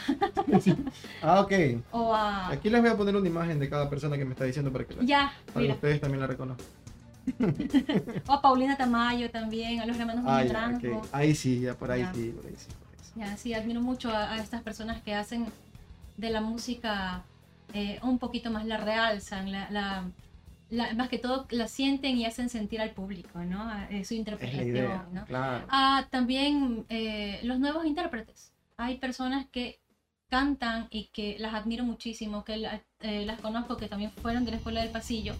[1.22, 1.52] Ah, ok.
[1.92, 4.46] o a Aquí les voy a poner una imagen de cada persona que me está
[4.46, 6.66] diciendo para que, la- ya, para que ustedes también la reconozcan.
[8.28, 10.88] o a Paulina Tamayo también, a los hermanos Ah, ya, Franco.
[10.98, 11.08] ok.
[11.12, 12.14] Ahí sí, ya por ahí Ya.
[12.16, 12.68] sí, por ahí sí.
[12.68, 13.12] por ahí sí.
[13.16, 15.46] Ya, sí, admiro mucho a, a estas personas que hacen
[16.18, 17.22] de la música
[17.74, 20.04] eh, un poquito más, la realzan, la, la-
[20.70, 23.62] la- más que todo la sienten y hacen sentir al público, ¿no?
[23.64, 25.26] A- eh, su interpretación, idea, ¿no?
[25.26, 25.66] claro.
[25.70, 28.52] Ah, también eh, los nuevos intérpretes.
[28.78, 29.80] Hay personas que
[30.30, 34.52] cantan y que las admiro muchísimo, que la- eh, las conozco, que también fueron de
[34.52, 35.34] la Escuela del Pasillo.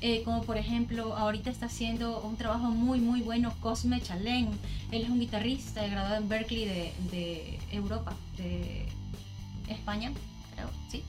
[0.00, 4.50] Eh, como por ejemplo, ahorita está haciendo un trabajo muy, muy bueno Cosme Chalén.
[4.90, 8.86] Él es un guitarrista graduado en Berkeley de, de Europa, de
[9.68, 10.12] España,
[10.54, 11.02] creo, sí.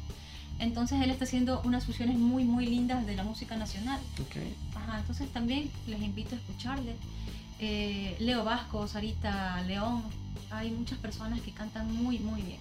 [0.60, 4.00] Entonces él está haciendo unas fusiones muy, muy lindas de la música nacional.
[4.22, 4.38] Ok.
[4.76, 6.96] Ajá, entonces también les invito a escucharle.
[7.60, 10.04] Eh, Leo Vasco, Sarita León,
[10.52, 12.60] hay muchas personas que cantan muy, muy bien.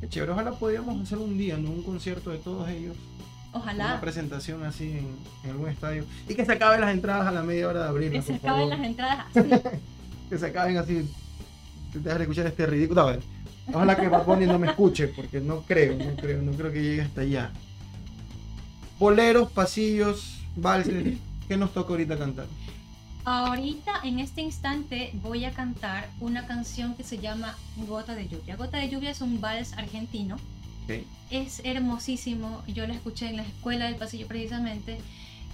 [0.00, 1.70] Qué chévere, ojalá podíamos hacer un día, ¿no?
[1.70, 2.96] Un concierto de todos ellos.
[3.52, 6.04] Una Ojalá presentación así en, en algún estadio.
[6.28, 8.68] Y que se acaben las entradas a la media hora de que abrirlas, se acaben
[8.68, 8.76] favor.
[8.78, 9.50] las entradas así.
[10.28, 11.08] Que se acaben así.
[11.92, 13.02] Te dejas de escuchar este ridículo.
[13.02, 13.22] No, a ver.
[13.72, 16.82] Ojalá que Bad Bunny no me escuche, porque no creo, no creo, no creo que
[16.82, 17.50] llegue hasta allá.
[18.98, 21.18] Boleros, pasillos, valses.
[21.48, 22.46] ¿Qué nos toca ahorita cantar?
[23.24, 27.56] Ahorita, en este instante, voy a cantar una canción que se llama
[27.88, 28.56] Gota de Lluvia.
[28.56, 30.36] Gota de Lluvia es un vals argentino.
[30.84, 31.04] Ok.
[31.30, 32.62] Es hermosísimo.
[32.66, 34.98] Yo la escuché en la escuela del pasillo precisamente.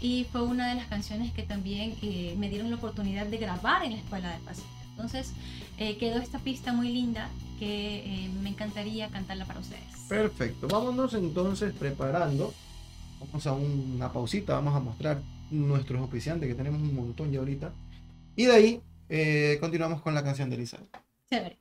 [0.00, 3.84] Y fue una de las canciones que también eh, me dieron la oportunidad de grabar
[3.84, 4.79] en la escuela del pasillo.
[5.00, 5.32] Entonces
[5.78, 9.82] eh, quedó esta pista muy linda que eh, me encantaría cantarla para ustedes.
[10.08, 12.52] Perfecto, vámonos entonces preparando.
[13.18, 17.72] Vamos a una pausita, vamos a mostrar nuestros oficiantes, que tenemos un montón ya ahorita.
[18.36, 20.88] Y de ahí eh, continuamos con la canción de Elizabeth.
[21.30, 21.58] Chévere.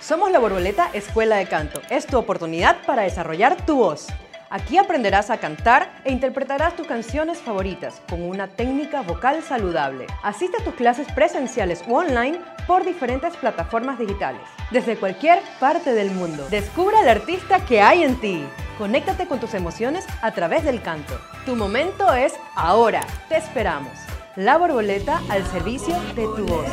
[0.00, 1.80] Somos la Borboleta Escuela de Canto.
[1.88, 4.08] Es tu oportunidad para desarrollar tu voz.
[4.52, 10.08] Aquí aprenderás a cantar e interpretarás tus canciones favoritas con una técnica vocal saludable.
[10.24, 14.42] Asiste a tus clases presenciales u online por diferentes plataformas digitales,
[14.72, 16.48] desde cualquier parte del mundo.
[16.50, 18.44] Descubre al artista que hay en ti.
[18.76, 21.20] Conéctate con tus emociones a través del canto.
[21.46, 23.02] Tu momento es ahora.
[23.28, 23.92] Te esperamos.
[24.34, 26.66] La Borboleta al servicio de tu voz.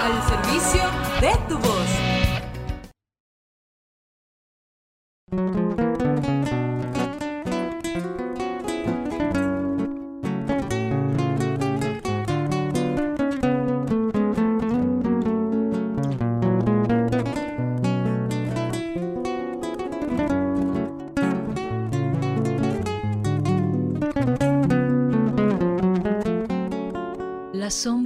[0.00, 0.80] Al servicio
[1.20, 1.83] de tu voz.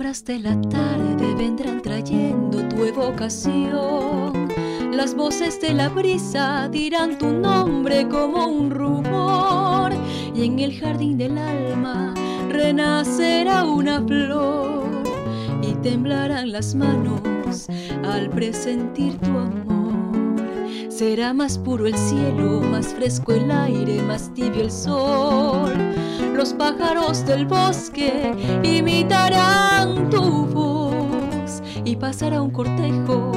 [0.08, 4.48] De la tarde vendrán trayendo tu evocación.
[4.90, 9.92] Las voces de la brisa dirán tu nombre como un rumor.
[10.34, 12.14] Y en el jardín del alma
[12.48, 15.02] renacerá una flor.
[15.62, 17.68] Y temblarán las manos
[18.02, 19.77] al presentir tu amor.
[20.98, 25.72] Será más puro el cielo, más fresco el aire, más tibio el sol.
[26.34, 28.34] Los pájaros del bosque
[28.64, 33.30] imitarán tu voz y pasará un cortejo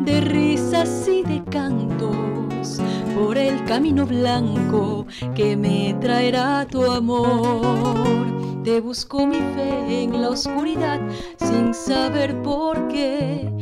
[0.00, 2.80] de risas y de cantos
[3.14, 8.62] por el camino blanco que me traerá tu amor.
[8.64, 10.98] Te busco mi fe en la oscuridad
[11.36, 13.52] sin saber por qué.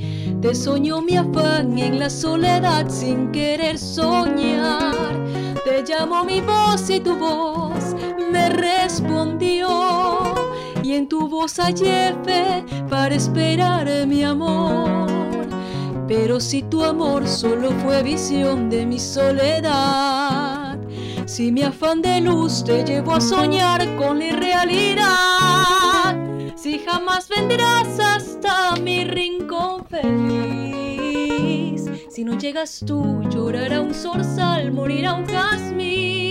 [0.41, 4.97] Te soñó mi afán en la soledad sin querer soñar.
[5.66, 7.95] Te llamó mi voz y tu voz
[8.32, 9.68] me respondió.
[10.82, 15.07] Y en tu voz hallé fe para esperar mi amor.
[16.09, 20.78] Pero si tu amor solo fue visión de mi soledad,
[21.26, 26.16] si mi afán de luz te llevó a soñar con la irrealidad,
[26.57, 28.10] si jamás vendrás rincón
[32.09, 36.30] si no llegas tú, llorará un zorzal, morirá un jazmín.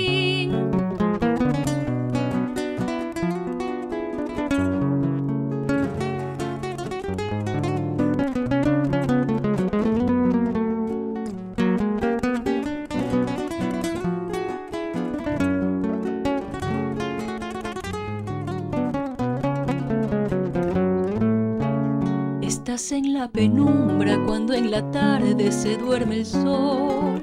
[22.80, 27.20] En la penumbra cuando en la tarde se duerme el sol.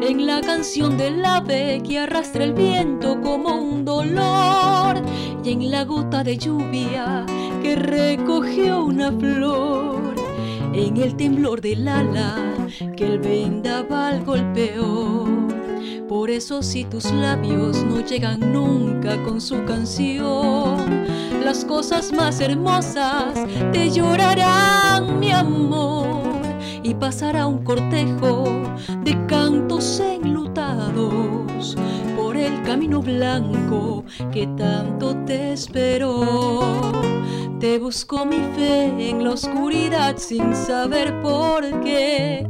[0.00, 5.02] En la canción del ave que arrastra el viento como un dolor.
[5.44, 7.26] Y en la gota de lluvia
[7.62, 10.14] que recogió una flor.
[10.72, 15.21] En el temblor del ala que el vendaval golpeó.
[16.12, 21.06] Por eso si tus labios no llegan nunca con su canción,
[21.42, 23.32] las cosas más hermosas
[23.72, 26.42] te llorarán, mi amor,
[26.82, 28.44] y pasará un cortejo
[29.02, 31.78] de cantos enlutados
[32.14, 37.11] por el camino blanco que tanto te esperó.
[37.62, 42.44] Te busco mi fe en la oscuridad sin saber por qué.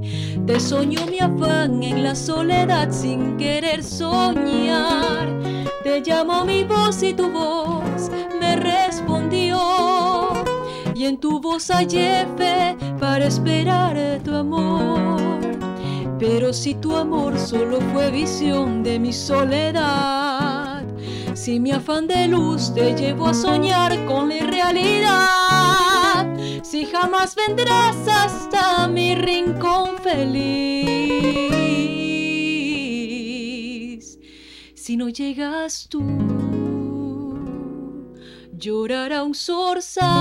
[0.46, 5.28] Te soñó mi afán en la soledad sin querer soñar.
[5.84, 8.10] Te llamó mi voz y tu voz
[8.40, 10.32] me respondió.
[10.94, 15.42] Y en tu voz hallé fe para esperar tu amor.
[16.18, 20.51] Pero si tu amor solo fue visión de mi soledad,
[21.44, 27.96] si mi afán de luz te llevó a soñar con la irrealidad, si jamás vendrás
[28.06, 31.00] hasta mi rincón feliz,
[34.76, 36.04] si no llegas tú,
[38.52, 40.12] llorará un zorzal,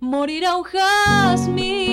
[0.00, 1.91] morirá un jazmín.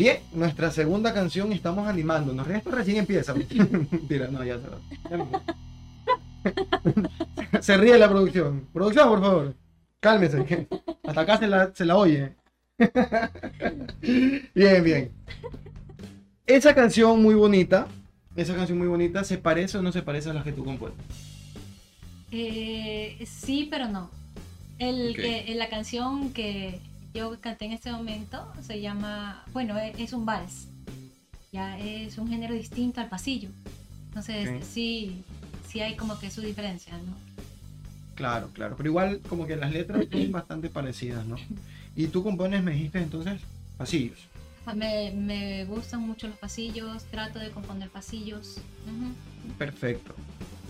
[0.00, 2.48] Bien, nuestra segunda canción estamos animándonos.
[2.48, 3.34] Esto recién empieza.
[3.90, 4.78] Mentira, no, ya se va.
[7.52, 7.60] Ya.
[7.60, 8.66] Se ríe la producción.
[8.72, 9.54] Producción, por favor.
[10.00, 10.42] Cálmese.
[10.46, 10.66] que
[11.04, 12.32] Hasta acá se la, se la oye.
[14.54, 15.12] Bien, bien.
[16.46, 17.86] Esa canción muy bonita.
[18.36, 21.04] Esa canción muy bonita, ¿se parece o no se parece a las que tú compuestas?
[22.32, 24.10] Eh, sí, pero no.
[24.78, 26.80] El que, en la canción que
[27.12, 30.68] yo canté en este momento se llama, bueno, e- es, un vals.
[31.52, 33.48] Ya es un género distinto al pasillo.
[34.08, 35.22] Entonces, sí,
[35.68, 37.14] sí hay como que su diferencia, ¿no?
[38.14, 38.76] Claro, claro.
[38.76, 41.36] Pero igual como que las letras son bastante parecidas, ¿no?
[41.96, 43.40] Y tú compones, me dijiste entonces,
[43.76, 44.18] pasillos.
[44.66, 48.58] Ah, Me, me gustan mucho los pasillos, trato de componer pasillos.
[49.58, 50.14] Perfecto.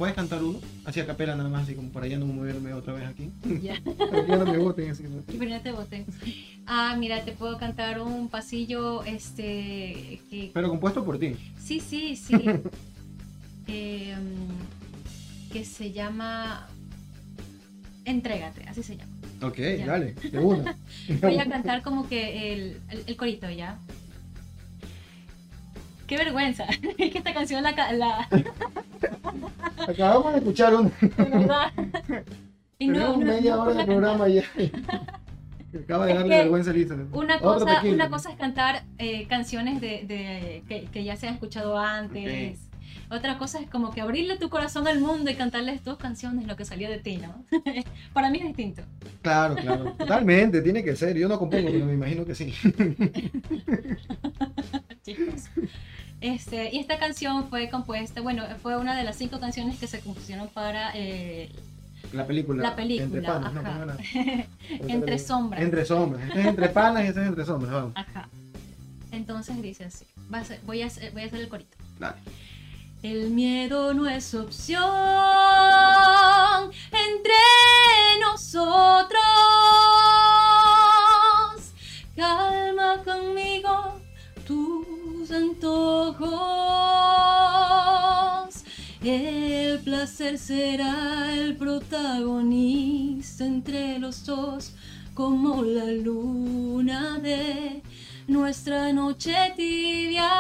[0.01, 0.59] ¿Puedes cantar uno?
[0.86, 3.30] Así a capela nada más, así como para ya no moverme otra vez aquí.
[3.62, 3.78] Ya.
[3.84, 5.03] Para que ya no me voten así.
[5.03, 5.20] ¿no?
[5.26, 6.07] Pero ya te boté.
[6.64, 11.36] Ah, mira, te puedo cantar un pasillo, este, que Pero compuesto por ti.
[11.62, 12.34] Sí, sí, sí.
[13.72, 16.66] Eh, mm, que se llama
[18.07, 19.12] Entrégate, así se llama.
[19.42, 19.86] Ok, Ya.
[19.86, 20.76] dale, de una.
[21.20, 23.78] Voy a cantar como que el, el, el corito, ¿ya?
[26.11, 26.64] Qué vergüenza.
[26.98, 27.72] Es que esta canción la...
[27.76, 28.28] ca- la
[29.88, 30.92] Acabamos de escuchar un.
[31.00, 31.72] de verdad.
[32.80, 34.42] Y no, media no hora de programa ya.
[35.84, 36.96] Acaba de Es darle que vergüenza a Lisa.
[37.12, 41.34] Una cosa, una cosa es cantar eh, canciones de, de- que, que ya se han
[41.34, 42.58] escuchado antes.
[43.08, 46.56] Otra cosa es como que abrirle tu corazón al mundo y cantarles tus canciones, lo
[46.56, 47.44] que salió de ti, ¿no?
[48.12, 48.82] Para mí es distinto.
[49.22, 49.92] Claro, claro.
[49.98, 51.16] Totalmente, tiene que ser.
[51.16, 52.52] Yo no compongo, pero me imagino que sí.
[55.04, 55.48] chicos.
[56.21, 60.01] Este, y esta canción fue compuesta, bueno, fue una de las cinco canciones que se
[60.01, 61.51] compusieron para eh,
[62.12, 62.62] La película.
[62.62, 63.62] La película, Entre panas, no.
[64.89, 65.62] Entre sombras.
[65.62, 66.29] Entre sombras.
[66.29, 67.73] Este es entre panas y este es entre sombras.
[67.73, 67.93] Vamos.
[67.97, 68.29] Ajá.
[69.12, 70.05] Entonces dice así.
[70.33, 71.77] Va a ser- voy, a hacer, voy a hacer el corito.
[71.99, 72.16] Dale.
[73.03, 74.83] El miedo no es opción
[76.93, 77.33] entre
[78.21, 79.21] nosotros.
[82.14, 83.95] Calma conmigo
[85.21, 86.31] tus antojos.
[89.03, 94.73] El placer será el protagonista entre los dos,
[95.14, 97.83] como la luna de
[98.29, 100.31] nuestra noche tibia.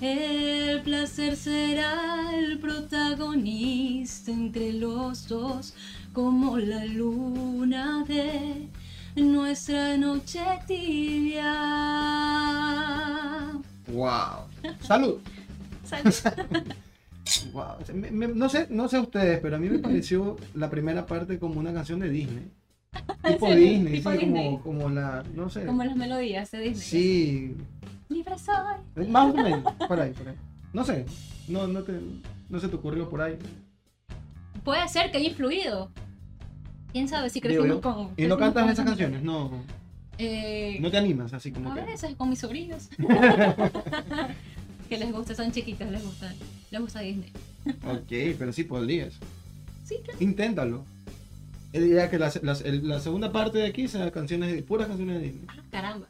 [0.00, 5.74] El placer será el protagonista entre los dos,
[6.12, 8.68] como la luna de
[9.16, 11.52] nuestra noche tibia.
[13.88, 14.46] Wow.
[14.80, 15.20] Salud.
[15.84, 16.14] Salud.
[17.54, 17.76] Wow.
[17.94, 21.38] Me- me- no, sé, no sé ustedes, pero a mí me pareció la primera parte
[21.38, 22.50] como una canción de Disney.
[23.26, 24.58] Tipo Sí, Disney, tipo sí, Disney.
[24.58, 25.64] Como, como la, no sé.
[25.64, 26.82] Como las melodías de Disney.
[26.82, 27.56] Sí,
[28.10, 29.06] Libre soy.
[29.08, 30.34] más o menos, por ahí, por ahí.
[30.74, 31.06] No sé,
[31.48, 31.98] no, no, te,
[32.50, 33.38] no se te ocurrió por ahí.
[34.62, 35.90] Puede ser que haya influido.
[36.94, 37.80] ¿Quién sabe si Digo crecimos yo.
[37.82, 38.10] con...
[38.16, 39.22] ¿Y no cantas esas esa canciones?
[39.22, 39.50] No,
[40.16, 41.80] Eh, no te animas así como a que.
[41.82, 42.88] veces con mis sobrinos.
[44.88, 46.32] que les gusta, son chiquitos, les gusta,
[46.70, 47.30] les gusta Disney.
[47.84, 49.14] Ok, pero sí podrías.
[49.84, 50.18] Sí, claro.
[50.22, 50.84] Inténtalo.
[51.72, 54.86] Él diría que la, la- el- la segunda parte de aquí sea canciones de, puras
[54.86, 55.46] canciones de Disney.
[55.48, 56.08] Ah, caramba.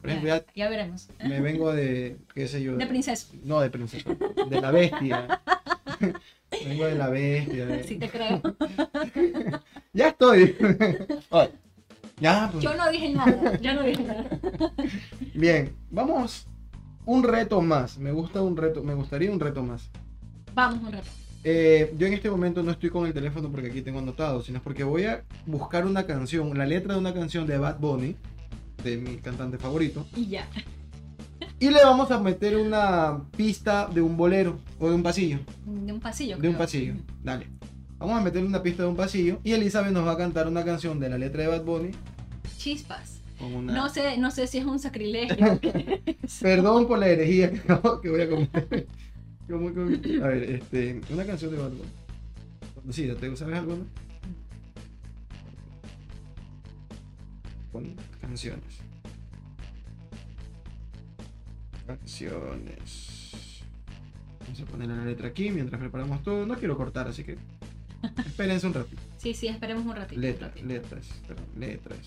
[0.00, 1.08] Por ejemplo, ya Ya veremos.
[1.28, 2.76] me vengo de, qué sé yo.
[2.76, 3.28] De princesa.
[3.44, 4.08] No, de princesa.
[4.48, 5.40] De la bestia.
[6.64, 7.66] Vengo de la bestia.
[7.66, 8.40] de- Sí te creo.
[9.92, 10.56] Ya estoy.
[12.20, 12.62] Ya, pues.
[12.62, 13.58] Yo no dije nada.
[13.60, 14.24] Yo no dije nada.
[15.34, 16.46] Bien, vamos.
[17.04, 17.98] Un reto más.
[17.98, 18.82] Me gusta un reto.
[18.84, 19.90] Me gustaría un reto más.
[20.54, 21.08] Vamos un rato.
[21.42, 24.58] Eh, yo en este momento no estoy con el teléfono porque aquí tengo anotado, sino
[24.58, 28.14] es porque voy a buscar una canción, la letra de una canción de Bad Bunny,
[28.84, 30.46] de mi cantante favorito, Y ya.
[31.60, 35.40] Y le vamos a meter una pista de un bolero o de un pasillo.
[35.66, 36.36] De un pasillo.
[36.38, 36.94] De un pasillo.
[37.22, 37.46] Dale.
[37.98, 40.64] Vamos a meterle una pista de un pasillo y Elizabeth nos va a cantar una
[40.64, 41.90] canción de la letra de Bad Bunny
[42.58, 43.20] Chispas.
[43.40, 43.72] una...
[43.72, 45.60] No sé, no sé si es un sacrilegio.
[46.40, 48.86] Perdón por la herejía que, voy a cometer.
[49.48, 52.92] ¿Cómo que- A ver, este, una canción de Bad Bunny.
[52.92, 53.84] Sí, ¿te sabes alguna?
[57.72, 58.80] Con canciones.
[61.86, 63.62] Canciones.
[64.40, 66.46] Vamos a poner la letra aquí mientras preparamos todo.
[66.46, 67.36] No quiero cortar, así que
[68.26, 69.00] espérense un ratito.
[69.18, 70.16] Sí, sí, esperemos un ratito.
[70.16, 70.66] un Letras, ratito.
[70.68, 71.98] letras, perdón, letras.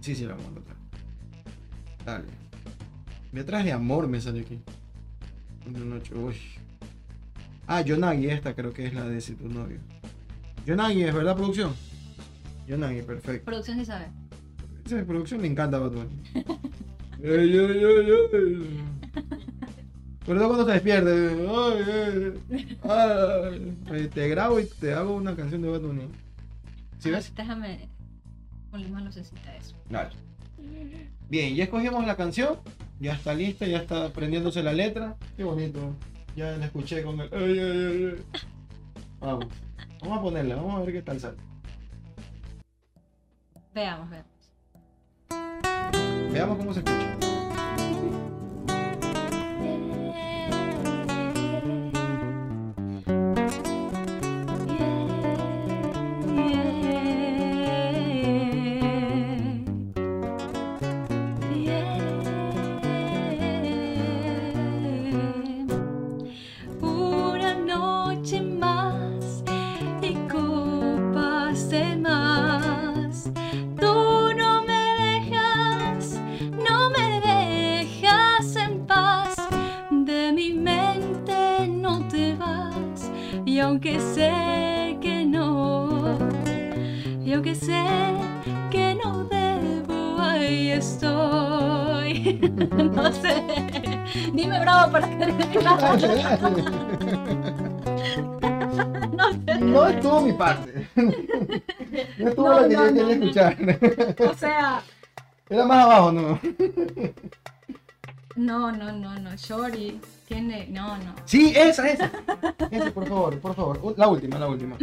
[0.00, 0.76] Sí, sí, la vamos a encontrar.
[2.04, 2.24] Dale.
[3.32, 4.60] Letras de amor me sale aquí.
[5.66, 6.36] Una noche, uy.
[7.66, 9.78] Ah, Yonagi, esta creo que es la de si tu novio.
[10.64, 11.74] Yonagi, ¿es verdad producción?
[12.68, 13.44] Yonagi, perfecto.
[13.44, 14.06] Producción sí sabe.
[14.84, 16.22] Esa producción me encanta Bunny.
[17.22, 18.80] Ey, ey, ey, ey.
[20.24, 21.10] Sobre todo cuando se despierte.
[21.48, 22.32] Ay, ay,
[22.90, 23.76] ay.
[23.90, 26.08] Ay, Te grabo y te hago una canción de Bad Bunny.
[26.98, 27.34] ¿Sí Ah, ves?
[27.34, 27.88] Déjame
[28.70, 29.74] poner más lucecita eso.
[29.88, 30.10] Dale.
[31.28, 32.58] Bien, ya escogimos la canción.
[33.00, 35.16] Ya está lista, ya está aprendiéndose la letra.
[35.36, 35.94] Qué bonito.
[36.34, 37.28] Ya la escuché con el.
[37.32, 38.42] Ay, ay, ay, ay.
[39.20, 39.46] Vamos.
[40.00, 41.36] Vamos a ponerla, vamos a ver qué tal sale.
[43.74, 44.30] Veamos, veamos.
[46.32, 47.25] Veamos cómo se escucha.
[95.38, 96.08] No sé.
[99.60, 100.88] no estuvo mi parte.
[102.18, 103.56] No estuvo No, lo que yo quería escuchar.
[104.30, 104.82] O sea,
[105.48, 106.40] Era más abajo, ¿no?
[108.36, 109.36] no, no, no, no.
[109.36, 110.66] Shorty tiene.
[110.68, 111.14] No, no.
[111.24, 112.10] Sí, esa, esa.
[112.70, 113.94] Esa, por favor, por favor.
[113.98, 114.76] La última, la última.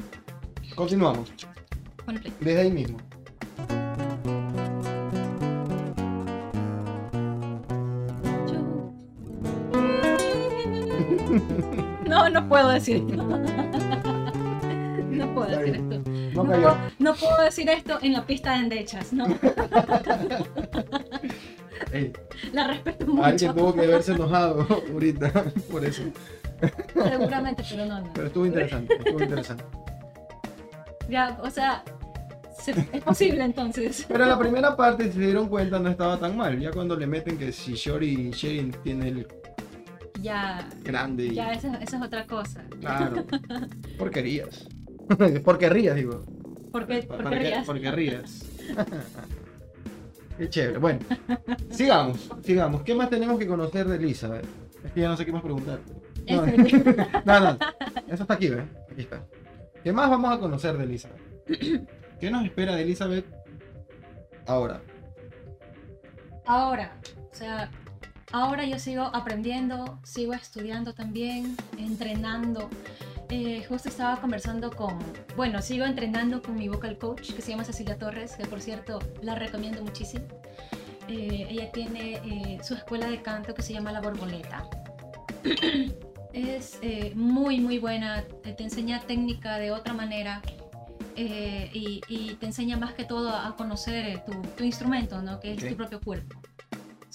[0.74, 1.32] Continuamos.
[2.40, 2.98] Desde ahí mismo.
[12.32, 13.16] No, puedo decir esto.
[15.10, 16.02] No puedo decir esto.
[16.34, 19.26] No puedo- no puedo decir esto en la pista de endechas, no.
[21.92, 22.12] Ey,
[22.52, 23.54] La respeto alguien mucho.
[23.54, 25.30] tuvo que haberse enojado ahorita
[25.70, 26.02] por eso.
[26.94, 28.12] Seguramente, pero no, no.
[28.14, 29.64] Pero estuvo interesante, estuvo interesante.
[31.08, 31.82] Ya, o sea,
[32.56, 34.04] se- es posible entonces.
[34.06, 36.60] Pero en la primera parte, si se dieron cuenta, no estaba tan mal.
[36.60, 39.26] Ya cuando le meten que si Shori y Sherin tiene el
[40.20, 42.62] Ya, grande ya, esa, esa es otra cosa.
[42.80, 43.24] Claro.
[43.98, 44.66] Porquerías.
[45.44, 46.24] Porquerías, digo.
[46.72, 47.66] Porque, Para porque que- rías.
[47.66, 48.44] Porquerías.
[50.38, 50.78] Qué chévere.
[50.78, 51.00] Bueno,
[51.70, 52.82] sigamos, sigamos.
[52.82, 54.46] ¿Qué más tenemos que conocer de Elizabeth?
[54.84, 55.80] Es que ya no sé qué más preguntar.
[56.30, 56.96] No, Este,
[57.26, 57.58] no, no.
[58.08, 58.64] Eso está aquí, ¿ves?
[58.90, 59.22] Aquí está.
[59.84, 61.20] ¿Qué más vamos a conocer de Elizabeth?
[62.18, 63.26] ¿Qué nos espera de Elizabeth
[64.46, 64.80] ahora?
[66.46, 66.92] Ahora,
[67.30, 67.70] o sea,
[68.32, 72.68] ahora yo sigo aprendiendo, sigo estudiando también, entrenando.
[73.28, 74.98] Eh, justo estaba conversando con,
[75.36, 78.98] bueno, sigo entrenando con mi vocal coach que se llama Cecilia Torres, que por cierto
[79.22, 80.26] la recomiendo muchísimo.
[81.10, 84.68] Eh, ella tiene eh, su escuela de canto que se llama La Borboleta.
[86.32, 90.40] Es eh, muy, muy buena, te, enseña técnica de otra manera
[91.16, 95.40] y, y te enseña más que todo a conocer tu, tu instrumento, ¿no?
[95.40, 96.40] que es tu propio cuerpo.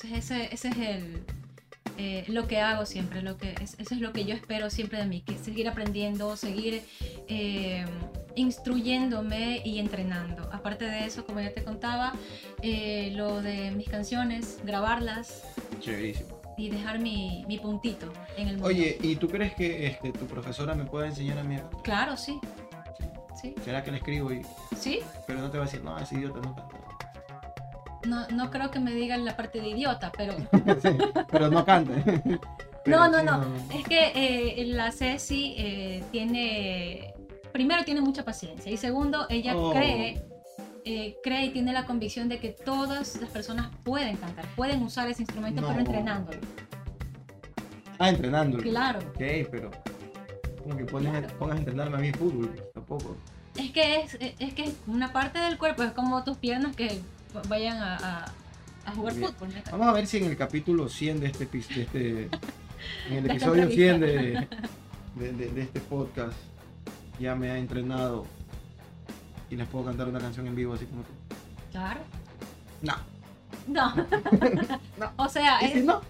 [0.06, 1.24] Entonces ese, ese es el,
[1.97, 4.99] eh, lo que hago siempre, lo que, es, eso es lo que yo espero siempre
[4.99, 6.84] de mí, que seguir aprendiendo, seguir
[7.28, 7.86] eh,
[8.36, 10.47] instruyéndome y entrenando.
[10.53, 12.14] Aparte de eso, como ya te contaba,
[12.62, 15.43] eh, lo de mis canciones, grabarlas
[15.80, 16.39] Chéverísimo.
[16.56, 18.68] y dejar mi, mi puntito en el mundo.
[18.68, 21.58] Oye, ¿y tú crees que este, tu profesora me pueda enseñar a mí?
[21.84, 22.39] Claro, sí.
[23.41, 24.41] Sí, ¿Será que le escribo y...
[24.78, 24.99] sí.
[25.26, 26.84] Pero no te va a decir, no, ese idiota no canta.
[28.08, 30.34] No, no creo que me digan la parte de idiota, pero...
[30.82, 30.89] Sí,
[31.32, 31.93] pero no canta.
[32.86, 33.43] Pero No, no, no.
[33.74, 37.16] Es que eh, la Ceci eh, tiene,
[37.51, 39.72] primero tiene mucha paciencia y segundo, ella Oh.
[39.74, 40.24] cree,
[40.86, 45.10] eh, cree y tiene la convicción de que todas las personas pueden cantar, pueden usar
[45.10, 45.70] ese instrumento, No.
[45.70, 46.38] pero entrenándolo.
[47.97, 48.62] Ah, entrenándolo.
[48.62, 48.99] Claro.
[48.99, 49.72] Ok, pero...
[50.62, 53.16] Como que pones, pongas a entrenarme a mí fútbol, tampoco.
[53.58, 56.99] Es que es, es que es una parte del cuerpo, es como tus piernas que
[57.47, 58.25] vayan a, a-
[58.86, 59.49] a jugar fútbol.
[59.49, 59.71] ¿no?
[59.71, 62.29] Vamos a ver si en el capítulo 100 de este, de este
[63.09, 64.47] en el episodio 100 de,
[65.15, 66.38] de, de- de este podcast
[67.19, 68.25] ya me ha entrenado
[69.49, 71.11] y les puedo cantar una canción en vivo así como tú.
[71.71, 71.99] Claro.
[72.81, 72.93] No.
[73.67, 73.93] No.
[74.99, 75.11] No.
[75.17, 76.01] O sea, ¿Y si es- no?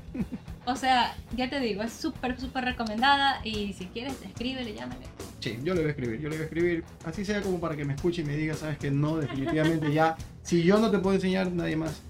[0.65, 5.05] O sea, ya te digo, es súper, súper recomendada y si quieres, escríbele, llámame.
[5.39, 7.75] Sí, yo le voy a escribir, yo le voy a escribir, así sea como para
[7.75, 10.99] que me escuche y me diga, sabes que no, definitivamente ya, si yo no te
[10.99, 12.01] puedo enseñar, nadie más,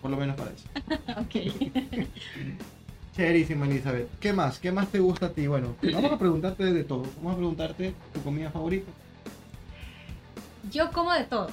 [0.00, 0.64] por lo menos para eso.
[1.20, 2.06] Ok.
[3.16, 4.08] Chérísima Elizabeth.
[4.20, 4.58] ¿Qué más?
[4.58, 5.46] ¿Qué más te gusta a ti?
[5.46, 7.04] Bueno, vamos a preguntarte de todo.
[7.16, 8.92] Vamos a preguntarte tu comida favorita.
[10.70, 11.48] Yo como de todo.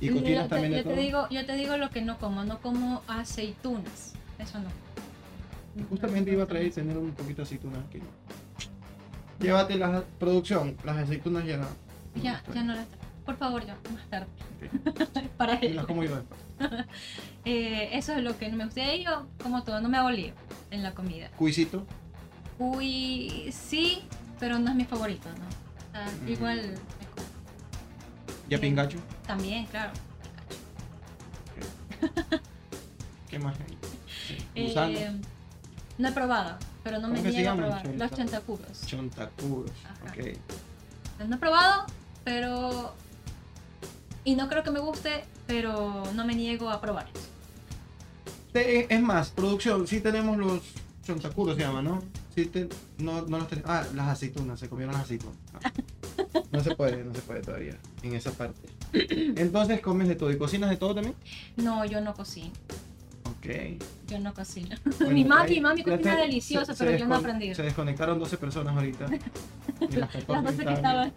[0.00, 0.94] Y cocinas también de yo todo.
[0.94, 4.14] te digo, yo te digo lo que no como, no como aceitunas.
[4.38, 4.68] Eso no.
[5.88, 8.00] Justamente iba a traer tener un poquito de aceitunas aquí.
[9.40, 11.60] Llévate la producción, las aceitunas ya.
[12.22, 12.86] Ya, ya no las
[13.24, 14.26] Por favor, ya, más tarde.
[15.36, 16.40] Para las como yo después.
[17.46, 18.94] Eh, eso es lo que no me gusta.
[18.94, 20.34] Y yo, como todo, no me hago lío
[20.70, 21.30] en la comida.
[21.38, 21.86] Cuisito.
[22.58, 24.02] Uy, sí,
[24.38, 25.46] pero no es mi favorito, ¿no?
[25.88, 26.28] O sea, Mm.
[26.28, 27.28] igual me como.
[28.50, 28.60] Ya Bien.
[28.60, 28.98] pingacho.
[29.26, 29.92] También, claro.
[33.28, 33.78] ¿Qué más hay?
[34.54, 35.20] Eh.
[36.00, 37.86] No he probado, pero no me ¿Cómo que se niego a probar.
[37.94, 38.80] Los chantacuros.
[38.86, 39.70] Chontacuros.
[39.84, 40.12] Ajá.
[40.12, 41.26] Ok.
[41.28, 41.84] No he probado,
[42.24, 42.94] pero...
[44.24, 47.06] Y no creo que me guste, pero no me niego a probar.
[48.52, 50.60] Te- Es más, producción, sí tenemos los
[51.04, 52.02] chontacuros, se llama, ¿no?
[52.34, 53.70] Sí te- no, no los tenemos.
[53.70, 55.36] Ah, las aceitunas, se comieron las aceitunas.
[55.52, 55.60] No.
[56.52, 58.68] No se puede, no se puede todavía, en esa parte.
[58.92, 60.30] Entonces comes de todo.
[60.30, 61.14] ¿Y cocinas de todo también?
[61.56, 62.50] No, yo no cocino.
[64.08, 64.76] Yo no cocino.
[64.98, 67.54] Bueno, mi mami, mi mami cocina se- delicioso, se- se pero yo no aprendido.
[67.54, 69.06] Se desconectaron 12 personas ahorita.
[69.90, 71.12] Las 14 Las 12 que estaban-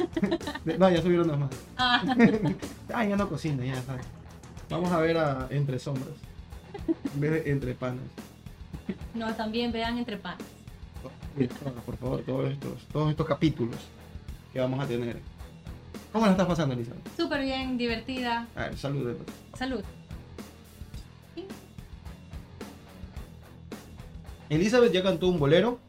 [0.79, 1.49] No, ya subieron dos más.
[1.77, 2.03] Ah,
[2.93, 4.05] Ah, ya no cocina, ya sabes.
[4.69, 6.15] Vamos a ver a Entre Sombras.
[7.13, 8.03] En vez de Entre Panas.
[9.13, 10.45] no, también vean entre panes.
[11.35, 11.53] Mira,
[11.85, 13.77] por favor, todos estos, todos estos capítulos.
[14.51, 15.19] que vamos a tener.
[16.11, 17.01] ¿Cómo la estás pasando, Elizabeth?
[17.17, 18.47] Súper bien, divertida.
[18.55, 19.17] A ver, saludos.
[19.57, 19.83] Salud.
[24.49, 25.79] Elizabeth ya cantó un bolero,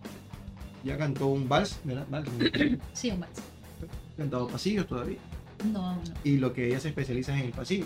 [0.84, 2.06] ya cantó un vals, ¿verdad?
[2.92, 3.38] Sí, un vals.
[3.38, 5.18] Ha cantado pasillos todavía.
[5.72, 6.02] No, no.
[6.24, 7.84] Y lo que ella se especializa es en el pasillo.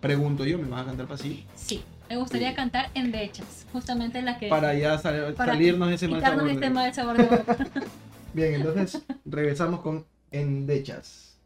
[0.00, 1.42] Pregunto yo, ¿me vas a cantar pasillo?
[1.56, 1.82] Sí.
[2.08, 2.56] Me gustaría Sí.
[2.56, 4.48] cantar en Dechas, justamente la que.
[4.48, 6.48] Para ya sal- para salirnos de ese mal sabor.
[6.48, 7.56] este de- mal sabor de boca.
[8.34, 11.36] Bien, entonces regresamos con Endechas.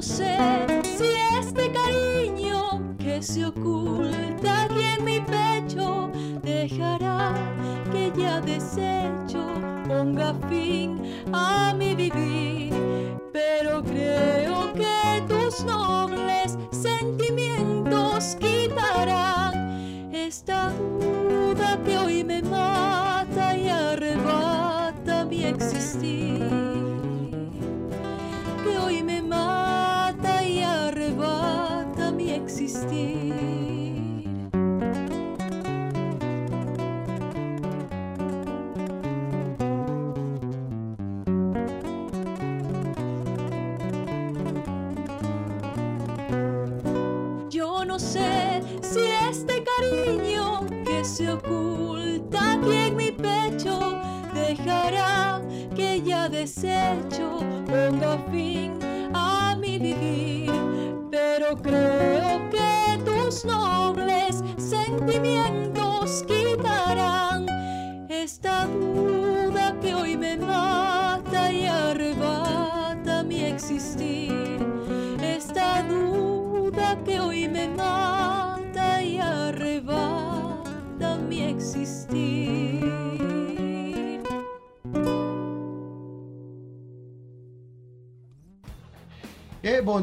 [0.03, 0.37] sé
[0.97, 6.11] si este cariño que se oculta aquí en mi pecho
[6.43, 7.33] dejará
[7.91, 9.45] que ya desecho
[9.87, 11.01] ponga fin
[11.31, 11.72] a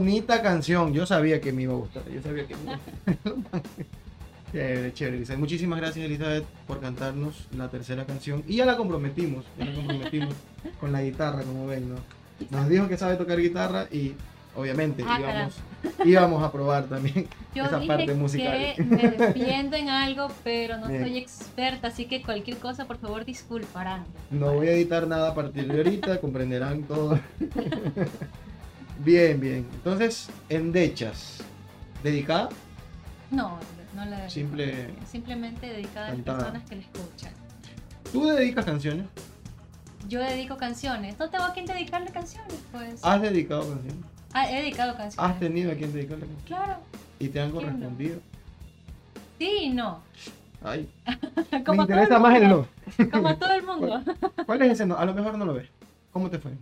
[0.00, 0.94] bonita canción.
[0.94, 2.02] Yo sabía que me iba a gustar.
[2.08, 3.62] Yo sabía que me iba a gustar.
[4.52, 5.38] Chévere, chévere, Elizabeth.
[5.38, 8.42] Muchísimas gracias, Elizabeth, por cantarnos la tercera canción.
[8.48, 9.44] Y ya la comprometimos.
[9.58, 10.34] Ya la comprometimos
[10.80, 11.96] con la guitarra, como ven, ¿no?
[12.50, 14.14] Nos dijo que sabe tocar guitarra y
[14.56, 15.54] obviamente Ah, íbamos,
[16.04, 18.58] íbamos a probar también Yo esa dije parte musical.
[18.74, 21.02] que me defiendo en algo, pero no Bien.
[21.02, 24.04] soy experta, así que cualquier cosa, por favor, disculparán.
[24.30, 27.20] No voy a editar nada a partir de ahorita, comprenderán todo.
[29.04, 29.66] Bien, bien.
[29.74, 31.38] Entonces, Endechas.
[32.02, 32.48] ¿Dedicada?
[33.30, 33.58] No,
[33.94, 34.30] no la dedico.
[34.30, 34.88] Simple.
[35.06, 37.32] Simplemente dedicada a las personas que la escuchan.
[38.12, 39.06] ¿Tú dedicas canciones?
[40.08, 41.18] Yo dedico canciones.
[41.18, 43.04] No tengo a quien dedicarle canciones, pues.
[43.04, 44.04] ¿Has dedicado canciones?
[44.32, 45.30] Ah, he dedicado canciones.
[45.30, 46.46] ¿Has tenido a quien dedicarle canciones?
[46.46, 46.76] Claro.
[47.18, 47.68] ¿Y te han ¿Quién no?
[47.70, 48.20] correspondido?
[49.38, 50.00] Sí y no.
[50.62, 50.88] Ay,
[51.52, 52.66] me Como interesa más el no.
[53.10, 54.02] Como todo el mundo.
[54.46, 54.96] ¿Cuál es ese no?
[54.96, 55.68] A lo mejor no lo ves.
[56.12, 56.52] ¿Cómo te fue?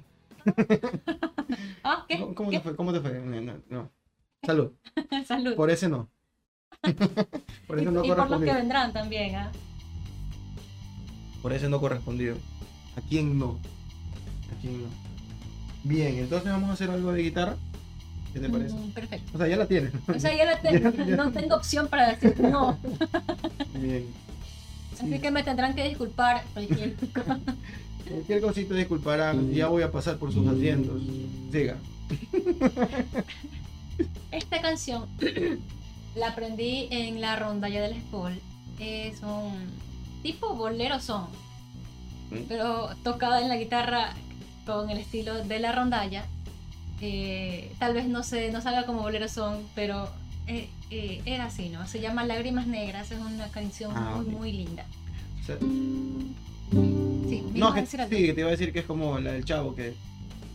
[1.83, 2.19] Ah, ¿qué?
[2.35, 2.77] ¿Cómo, te fue?
[2.77, 3.21] ¿Cómo te fue?
[3.69, 3.91] No.
[4.43, 4.73] Salud.
[5.27, 5.55] Salud.
[5.55, 6.11] Por ese no.
[7.67, 9.51] Por y, ese no y por los que vendrán también, ¿ah?
[11.43, 12.37] Por ese no correspondido.
[12.97, 13.59] ¿A quién no?
[14.55, 14.89] ¿A quién no?
[15.85, 17.57] Bien, entonces vamos a hacer algo de guitarra.
[18.33, 18.75] ¿Qué te parece?
[18.75, 19.33] Mm, perfecto.
[19.35, 19.93] O sea, ya la tienes.
[20.07, 20.91] O sea, ya la tengo.
[21.17, 22.79] No tengo opción para decir no.
[23.75, 24.07] Bien.
[24.99, 25.19] Así Sí.
[25.21, 27.39] que me tendrán que disculpar cualquier cosa.
[28.09, 29.53] Cualquier cosita disculparán.
[29.53, 31.03] Ya voy a pasar por sus asientos.
[31.53, 31.77] Siga.
[34.31, 35.07] Esta canción
[36.15, 38.33] la aprendí en la rondalla del school.
[38.79, 39.53] Es un
[40.23, 41.25] tipo bolero son,
[42.31, 42.37] ¿Mm?
[42.49, 44.13] pero tocada en la guitarra
[44.67, 46.25] con el estilo de la rondalla.
[47.01, 50.09] Eh, tal vez no se no salga como bolero son, pero
[50.49, 51.87] eh, eh, era así, ¿no?
[51.87, 54.85] Se llama Lágrimas Negras, es una canción Ah, muy muy linda.
[55.47, 59.45] Sí, ¿me No, que, sí, que te iba a decir que es como la del
[59.45, 59.95] chavo, que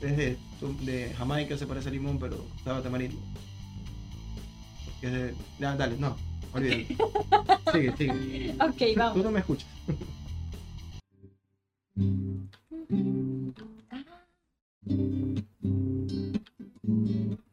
[0.01, 0.37] es de,
[0.81, 3.17] de Jamaica, se parece a limón, pero sabe a tamarindo.
[5.01, 5.35] Que es de...
[5.59, 6.15] Dale, no,
[6.53, 6.83] olvídalo.
[7.71, 8.55] Sigue, sigue.
[8.61, 9.23] Ok, Tú vamos.
[9.23, 9.67] no me escuchas.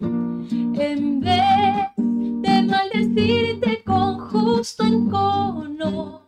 [0.00, 6.22] en vez de maldecirte con justo encono,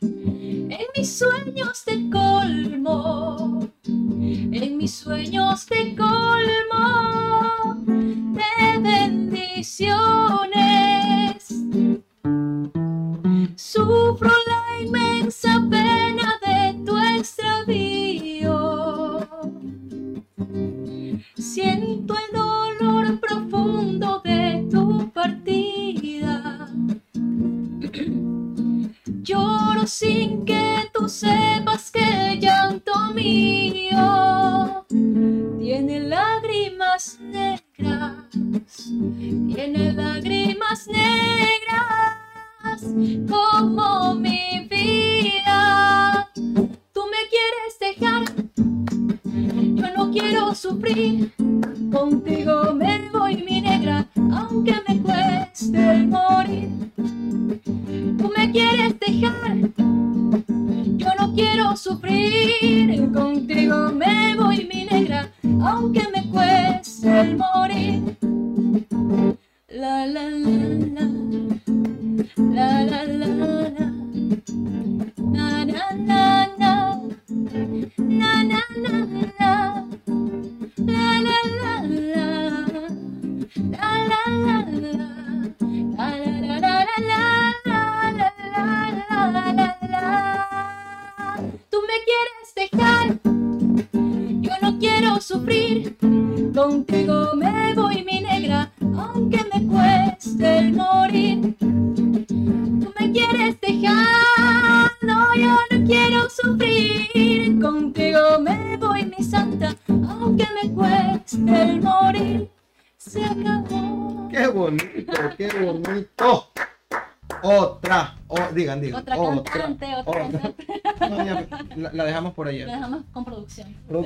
[0.00, 7.34] en mis sueños te colmo, en mis sueños te colmo
[8.84, 8.93] de
[13.56, 18.58] Sufro la inmensa pena de tu extravío.
[21.34, 26.68] Siento el dolor profundo de tu partida.
[29.22, 31.43] Lloro sin que tú sepas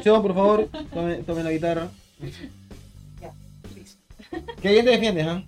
[0.02, 0.22] producción.
[0.22, 1.88] Por favor, tome, tome la guitarra.
[3.20, 3.32] Ya,
[3.74, 3.98] listo.
[4.62, 5.42] Qué bien te defiendes, ¿ah?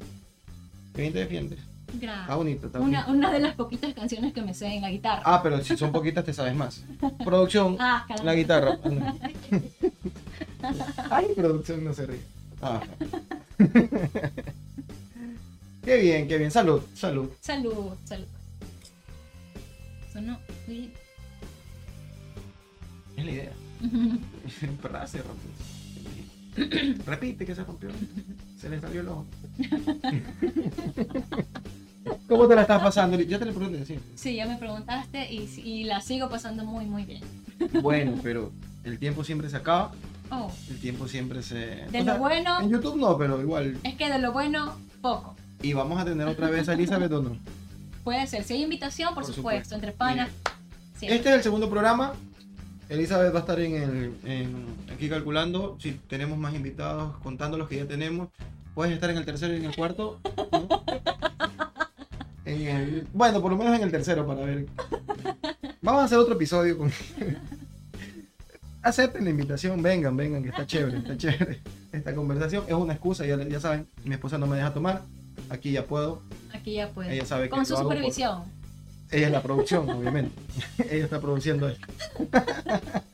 [0.94, 1.58] Qué bien te defiendes.
[1.58, 2.36] Está Gracias.
[2.36, 3.18] bonito, está Una, bonito.
[3.18, 5.22] una de las poquitas canciones que me sé en la guitarra.
[5.24, 6.84] Ah, pero si son poquitas te sabes más.
[7.24, 8.78] Producción, Ah, la guitarra.
[11.10, 12.20] Ay, producción no se ríe.
[12.62, 12.80] Ah.
[15.82, 16.50] Qué bien, qué bien.
[16.50, 17.30] Salud, salud.
[17.40, 18.26] Salud, salud.
[20.12, 20.38] Sonó.
[20.66, 20.92] sí.
[23.16, 23.52] Es la idea.
[24.82, 25.06] ¿Verdad?
[25.06, 25.50] Se rompió.
[27.06, 27.90] Repite que se rompió.
[28.58, 29.26] Se le salió el ojo.
[32.28, 33.20] ¿Cómo te la estás pasando?
[33.20, 33.98] Ya te lo pregunté, sí.
[34.14, 37.22] Sí, ya me preguntaste y, y la sigo pasando muy, muy bien.
[37.82, 38.52] Bueno, pero
[38.84, 39.92] el tiempo siempre se acaba.
[40.30, 41.56] Oh, El tiempo siempre se.
[41.56, 43.76] de o sea, lo bueno, En YouTube no, pero igual.
[43.82, 45.34] es que de lo bueno, poco.
[45.60, 47.36] Y vamos a tener otra vez a Elizabeth o no.
[48.04, 48.44] Puede ser.
[48.44, 49.74] Si hay invitación, por, Por supuesto, supuesto.
[49.74, 50.30] entre panas.
[51.00, 52.12] Este es el segundo programa.
[52.90, 57.68] Elizabeth va a estar en el, en- aquí calculando si tenemos más invitados, contando los
[57.68, 58.28] que ya tenemos.
[58.74, 60.18] Puedes estar en el tercero y en el cuarto.
[60.52, 60.68] ¿no?
[62.44, 64.66] En el- bueno, por lo menos en el tercero para ver.
[65.82, 66.90] Vamos a hacer otro episodio con.
[68.82, 71.60] Acepten la invitación, vengan, vengan, que está chévere, está chévere.
[71.92, 75.02] Esta conversación es una excusa, ya, ya saben, mi esposa no me deja tomar,
[75.50, 76.22] aquí ya puedo,
[76.54, 77.12] Aquí ya puede.
[77.14, 78.42] ella sabe que Con su supervisión.
[79.12, 80.32] Ella es la producción, obviamente.
[80.90, 81.86] ella está produciendo esto.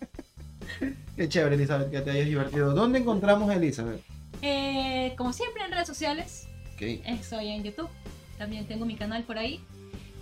[1.16, 2.74] Qué chévere, Elizabeth, que te hayas divertido.
[2.74, 4.02] ¿Dónde encontramos a Elizabeth?
[4.42, 6.82] Eh, como siempre en redes sociales, Ok.
[7.06, 7.88] estoy en YouTube.
[8.36, 9.60] También tengo mi canal por ahí.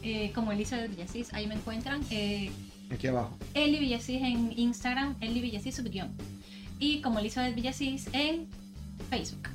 [0.03, 2.03] eh, como Elizabeth Villasís, ahí me encuentran.
[2.11, 2.51] Eh,
[2.93, 3.37] Aquí abajo.
[3.55, 6.13] Eli Villasís en Instagram, Eli Villasís subguión.
[6.79, 8.47] Y como Elizabeth Villasís en
[9.11, 9.49] Facebook.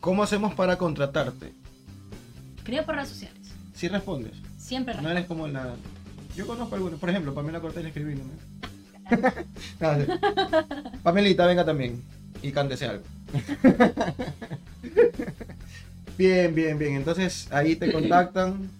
[0.00, 1.52] ¿Cómo hacemos para contratarte?
[2.64, 3.38] Creo por redes sociales.
[3.74, 4.32] Si respondes.
[4.64, 5.74] Siempre No eres como la.
[6.34, 6.98] Yo conozco algunos.
[6.98, 8.14] Por ejemplo, Pamela Cortés le escribí.
[8.14, 8.24] ¿no?
[9.78, 10.12] Sí.
[11.02, 12.02] Pamelita, venga también.
[12.42, 13.04] Y cántese algo.
[16.16, 16.94] Bien, bien, bien.
[16.94, 18.70] Entonces ahí te contactan,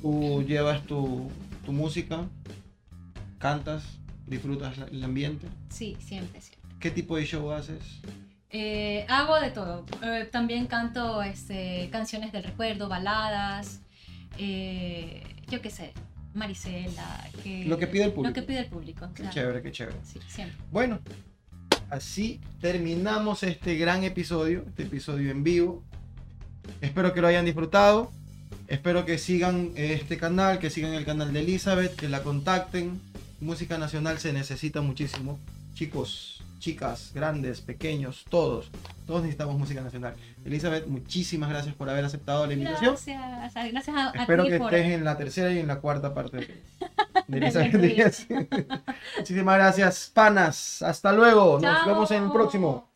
[0.00, 1.28] tú llevas tu,
[1.66, 2.20] tu música,
[3.38, 3.82] cantas,
[4.28, 5.48] disfrutas el ambiente.
[5.70, 6.70] Sí, siempre, siempre.
[6.78, 8.00] ¿Qué tipo de show haces?
[8.50, 9.84] Eh, hago de todo.
[10.04, 13.80] Eh, también canto este, canciones del recuerdo, baladas,
[14.38, 15.92] eh, yo qué sé,
[16.34, 17.28] Marisela.
[17.42, 18.28] que- Lo que pide el público.
[18.28, 19.08] Lo que pide el público.
[19.14, 19.34] Qué claro.
[19.34, 19.96] chévere, qué chévere.
[20.04, 20.56] Sí, siempre.
[20.70, 21.00] Bueno,
[21.90, 25.82] así terminamos este gran episodio, este episodio en vivo.
[26.80, 28.10] Espero que lo hayan disfrutado.
[28.68, 33.00] Espero que sigan este canal, que sigan el canal de Elizabeth, que la contacten.
[33.40, 35.38] Música nacional se necesita muchísimo.
[35.74, 38.70] Chicos, chicas, grandes, pequeños, todos.
[39.06, 40.14] Todos necesitamos música nacional.
[40.44, 42.92] Elizabeth, muchísimas gracias por haber aceptado la invitación.
[42.94, 44.74] Gracias, gracias a, a Espero ti que por...
[44.74, 46.38] estés en la tercera y en la cuarta parte
[47.28, 47.74] de, Elizabeth.
[47.74, 48.26] Díaz.
[49.18, 50.82] Muchísimas gracias, panas.
[50.82, 51.58] Hasta luego.
[51.60, 52.93] Nos vemos en el próximo.